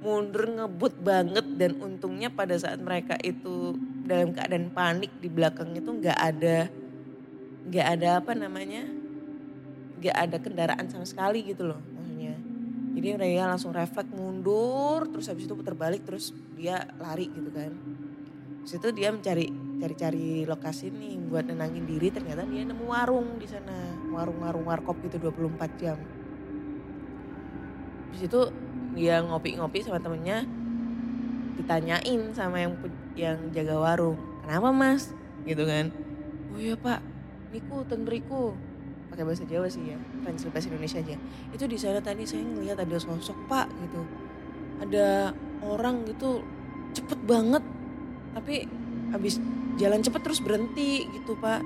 mundur 0.01 0.45
ngebut 0.49 0.99
banget. 1.01 1.47
Dan 1.57 1.81
untungnya 1.81 2.33
pada 2.33 2.57
saat 2.57 2.81
mereka 2.81 3.17
itu 3.21 3.77
dalam 4.05 4.35
keadaan 4.35 4.73
panik 4.75 5.13
di 5.23 5.29
belakang 5.31 5.77
itu 5.77 5.87
nggak 5.87 6.19
ada 6.19 6.67
nggak 7.61 7.87
ada 7.87 8.09
apa 8.19 8.33
namanya 8.35 8.83
nggak 10.01 10.17
ada 10.17 10.37
kendaraan 10.41 10.89
sama 10.89 11.07
sekali 11.07 11.45
gitu 11.45 11.69
loh 11.69 11.79
maksudnya. 11.95 12.35
Jadi 12.97 13.07
mereka 13.15 13.47
langsung 13.47 13.71
refleks 13.71 14.11
mundur 14.11 15.07
terus 15.13 15.31
habis 15.31 15.47
itu 15.47 15.55
putar 15.55 15.77
balik 15.79 16.03
terus 16.03 16.35
dia 16.57 16.89
lari 16.99 17.31
gitu 17.31 17.53
kan. 17.53 17.71
Terus 18.65 18.73
itu 18.77 18.89
dia 18.93 19.09
mencari 19.15 19.47
cari-cari 19.81 20.45
lokasi 20.45 20.93
nih 20.93 21.17
buat 21.31 21.49
nenangin 21.49 21.89
diri. 21.89 22.13
Ternyata 22.13 22.45
dia 22.45 22.67
nemu 22.67 22.85
warung 22.85 23.41
di 23.41 23.49
sana. 23.49 23.97
Warung-warung 24.11 24.67
warkop 24.69 25.01
gitu 25.07 25.17
24 25.17 25.81
jam. 25.81 25.97
Di 28.11 28.17
situ 28.21 28.41
dia 28.95 29.23
ngopi-ngopi 29.23 29.87
sama 29.87 30.03
temennya 30.03 30.43
ditanyain 31.61 32.33
sama 32.33 32.57
yang 32.59 32.73
yang 33.15 33.39
jaga 33.53 33.77
warung 33.77 34.17
kenapa 34.45 34.69
mas? 34.75 35.15
Gitu 35.47 35.63
kan. 35.63 35.95
Oh 36.51 36.59
iya 36.59 36.75
pak. 36.75 36.99
Niku 37.55 37.87
ten 37.87 38.03
beriku 38.03 38.57
pakai 39.11 39.27
bahasa 39.27 39.43
Jawa 39.47 39.67
sih 39.67 39.95
ya 39.95 39.99
translate 40.27 40.55
bahasa 40.55 40.67
Indonesia 40.71 40.99
aja. 40.99 41.17
Itu 41.55 41.65
di 41.71 41.79
sana 41.79 42.03
tadi 42.03 42.27
saya 42.27 42.43
ngelihat 42.43 42.83
ada 42.83 42.97
sosok 42.99 43.37
pak 43.47 43.71
gitu. 43.87 44.03
Ada 44.83 45.37
orang 45.63 46.09
gitu 46.09 46.43
cepet 46.97 47.19
banget. 47.29 47.63
Tapi 48.35 48.67
habis 49.15 49.39
jalan 49.79 50.03
cepet 50.03 50.21
terus 50.25 50.41
berhenti 50.43 51.07
gitu 51.15 51.39
pak. 51.39 51.63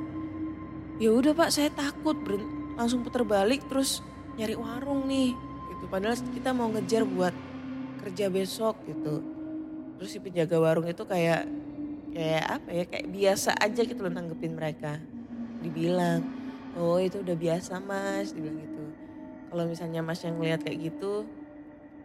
Ya 1.00 1.10
udah 1.10 1.32
pak 1.32 1.50
saya 1.50 1.72
takut 1.72 2.20
berhenti, 2.20 2.46
langsung 2.76 3.00
putar 3.00 3.24
balik 3.24 3.64
terus 3.70 4.04
nyari 4.34 4.58
warung 4.58 5.06
nih 5.06 5.53
gitu. 5.84 5.92
Padahal 5.92 6.16
kita 6.16 6.50
mau 6.56 6.72
ngejar 6.72 7.04
buat 7.04 7.36
kerja 8.00 8.32
besok 8.32 8.80
gitu. 8.88 9.20
Terus 10.00 10.10
si 10.10 10.18
penjaga 10.18 10.56
warung 10.56 10.88
itu 10.88 11.04
kayak 11.04 11.44
kayak 12.14 12.44
apa 12.46 12.68
ya 12.72 12.84
kayak 12.88 13.06
biasa 13.10 13.50
aja 13.60 13.80
gitu 13.84 14.00
loh 14.00 14.12
nanggepin 14.12 14.56
mereka. 14.56 14.96
Dibilang 15.60 16.24
oh 16.80 16.96
itu 16.96 17.20
udah 17.20 17.36
biasa 17.36 17.84
mas. 17.84 18.32
Dibilang 18.32 18.58
gitu. 18.64 18.84
Kalau 19.52 19.64
misalnya 19.68 20.00
mas 20.00 20.24
yang 20.24 20.40
ngeliat 20.40 20.64
kayak 20.64 20.80
gitu 20.80 21.28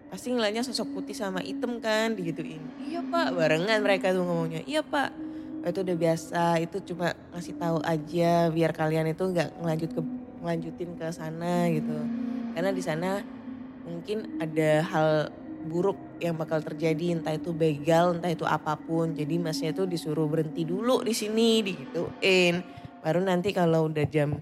pasti 0.09 0.33
ngeliatnya 0.33 0.65
sosok 0.65 0.89
putih 0.97 1.15
sama 1.15 1.39
hitam 1.39 1.79
kan 1.79 2.19
digituin. 2.19 2.61
Iya 2.83 2.99
pak. 3.07 3.31
Barengan 3.31 3.79
mereka 3.79 4.11
tuh 4.11 4.27
ngomongnya 4.27 4.61
iya 4.67 4.83
pak. 4.83 5.15
Oh, 5.59 5.67
itu 5.67 5.83
udah 5.83 5.97
biasa 5.99 6.43
itu 6.63 6.77
cuma 6.87 7.11
ngasih 7.35 7.59
tahu 7.59 7.83
aja 7.83 8.47
biar 8.47 8.71
kalian 8.71 9.11
itu 9.11 9.27
nggak 9.27 9.59
ngelanjut 9.59 9.91
ke 9.91 10.01
ngelanjutin 10.39 10.89
ke 10.95 11.05
sana 11.11 11.67
gitu. 11.67 11.99
Karena 12.55 12.71
di 12.71 12.79
sana 12.79 13.19
mungkin 13.89 14.37
ada 14.37 14.85
hal 14.85 15.09
buruk 15.65 15.97
yang 16.23 16.39
bakal 16.39 16.63
terjadi 16.63 17.19
entah 17.19 17.35
itu 17.35 17.51
begal 17.51 18.15
entah 18.15 18.31
itu 18.31 18.47
apa 18.47 18.79
pun. 18.79 19.11
Jadi 19.11 19.35
masnya 19.41 19.75
tuh 19.75 19.89
disuruh 19.89 20.29
berhenti 20.29 20.63
dulu 20.63 21.03
di 21.03 21.11
sini 21.11 21.65
digituin. 21.65 22.63
Baru 23.03 23.19
nanti 23.23 23.51
kalau 23.51 23.91
udah 23.91 24.05
jam 24.07 24.39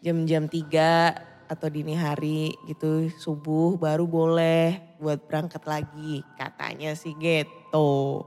jam-jam 0.00 0.48
3 0.48 1.30
atau 1.50 1.66
dini 1.66 1.98
hari 1.98 2.54
gitu 2.70 3.10
subuh 3.10 3.74
baru 3.74 4.06
boleh 4.06 4.96
buat 5.02 5.18
berangkat 5.26 5.64
lagi 5.66 6.22
katanya 6.36 6.94
sih 6.94 7.16
gitu. 7.18 8.22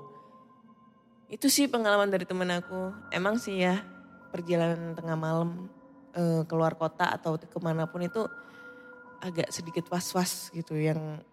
Itu 1.31 1.49
sih 1.49 1.65
pengalaman 1.71 2.13
dari 2.13 2.25
temen 2.29 2.49
aku. 2.51 2.93
Emang 3.09 3.41
sih 3.41 3.63
ya 3.63 3.81
perjalanan 4.29 4.93
tengah 4.97 5.17
malam 5.17 5.69
eh, 6.13 6.41
keluar 6.45 6.77
kota 6.77 7.09
atau 7.09 7.37
ke 7.37 7.59
mana 7.61 7.89
pun 7.89 8.05
itu 8.05 8.25
agak 9.23 9.47
sedikit 9.55 9.87
was-was 9.87 10.51
gitu 10.51 10.75
yang 10.75 11.23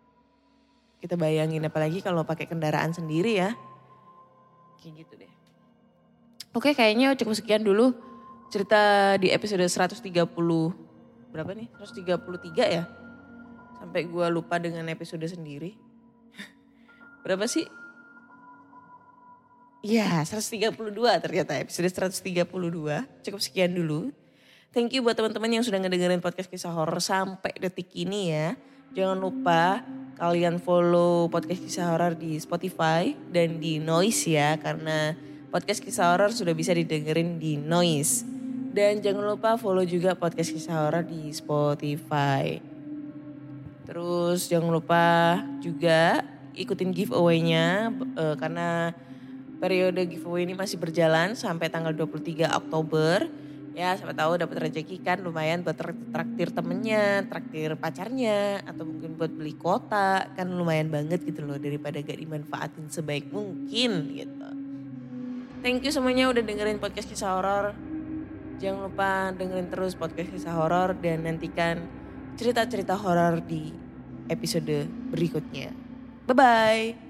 kita 1.02 1.18
bayangin. 1.18 1.66
Apalagi 1.66 1.98
kalau 1.98 2.22
pakai 2.22 2.46
kendaraan 2.46 2.94
sendiri 2.94 3.42
ya. 3.42 3.50
Kayak 4.78 5.04
gitu 5.04 5.12
deh. 5.18 5.32
Oke 6.54 6.74
kayaknya 6.74 7.14
cukup 7.18 7.34
sekian 7.34 7.62
dulu 7.66 7.94
cerita 8.50 9.14
di 9.18 9.30
episode 9.30 9.62
130 9.62 10.02
berapa 11.30 11.50
nih? 11.54 11.68
133 11.78 12.66
ya? 12.66 12.84
Sampai 13.78 14.06
gua 14.10 14.26
lupa 14.26 14.58
dengan 14.58 14.86
episode 14.90 15.24
sendiri. 15.24 15.72
Berapa 17.24 17.46
sih? 17.48 17.64
Iya, 19.80 20.20
132 20.28 20.76
ternyata 21.24 21.56
episode 21.56 21.88
132. 21.88 22.44
Cukup 23.24 23.40
sekian 23.40 23.72
dulu. 23.72 24.12
Thank 24.70 24.94
you 24.94 25.02
buat 25.02 25.18
teman-teman 25.18 25.50
yang 25.50 25.66
sudah 25.66 25.82
ngedengerin 25.82 26.22
podcast 26.22 26.46
kisah 26.46 26.70
horor 26.70 27.02
sampai 27.02 27.50
detik 27.58 27.90
ini 27.90 28.30
ya. 28.30 28.54
Jangan 28.94 29.18
lupa 29.18 29.82
kalian 30.14 30.62
follow 30.62 31.26
podcast 31.26 31.66
kisah 31.66 31.90
horor 31.90 32.14
di 32.14 32.38
Spotify 32.38 33.10
dan 33.34 33.58
di 33.58 33.82
Noise 33.82 34.30
ya 34.30 34.54
karena 34.62 35.18
podcast 35.50 35.82
kisah 35.82 36.14
horor 36.14 36.30
sudah 36.30 36.54
bisa 36.54 36.70
didengerin 36.70 37.42
di 37.42 37.58
Noise. 37.58 38.22
Dan 38.70 39.02
jangan 39.02 39.34
lupa 39.34 39.58
follow 39.58 39.82
juga 39.82 40.14
podcast 40.14 40.54
kisah 40.54 40.86
horor 40.86 41.02
di 41.02 41.34
Spotify. 41.34 42.62
Terus 43.90 44.46
jangan 44.46 44.70
lupa 44.70 45.06
juga 45.58 46.22
ikutin 46.54 46.94
giveaway-nya 46.94 47.90
eh, 48.14 48.34
karena 48.38 48.94
periode 49.58 50.06
giveaway 50.06 50.46
ini 50.46 50.54
masih 50.54 50.78
berjalan 50.78 51.34
sampai 51.34 51.66
tanggal 51.66 51.90
23 51.90 52.46
Oktober. 52.54 53.49
Ya 53.70 53.94
siapa 53.94 54.10
tahu 54.10 54.34
dapat 54.34 54.66
rezeki 54.66 54.98
kan 55.00 55.22
lumayan 55.22 55.62
buat 55.62 55.78
trak- 55.78 56.10
traktir 56.10 56.50
temennya, 56.50 57.22
traktir 57.30 57.78
pacarnya, 57.78 58.66
atau 58.66 58.82
mungkin 58.82 59.14
buat 59.14 59.30
beli 59.30 59.54
kota. 59.54 60.26
Kan 60.34 60.50
lumayan 60.58 60.90
banget 60.90 61.22
gitu 61.22 61.46
loh 61.46 61.56
daripada 61.56 62.02
gak 62.02 62.18
dimanfaatin 62.18 62.90
sebaik 62.90 63.30
mungkin 63.30 64.10
gitu. 64.10 64.48
Thank 65.60 65.86
you 65.86 65.92
semuanya 65.92 66.32
udah 66.32 66.42
dengerin 66.42 66.82
podcast 66.82 67.06
kisah 67.06 67.36
horor. 67.36 67.76
Jangan 68.58 68.80
lupa 68.90 69.32
dengerin 69.36 69.68
terus 69.72 69.94
podcast 69.94 70.28
kisah 70.34 70.56
horor 70.56 70.96
dan 70.98 71.24
nantikan 71.24 71.84
cerita-cerita 72.36 72.96
horor 72.96 73.40
di 73.44 73.72
episode 74.28 74.88
berikutnya. 75.12 75.72
Bye-bye. 76.26 77.09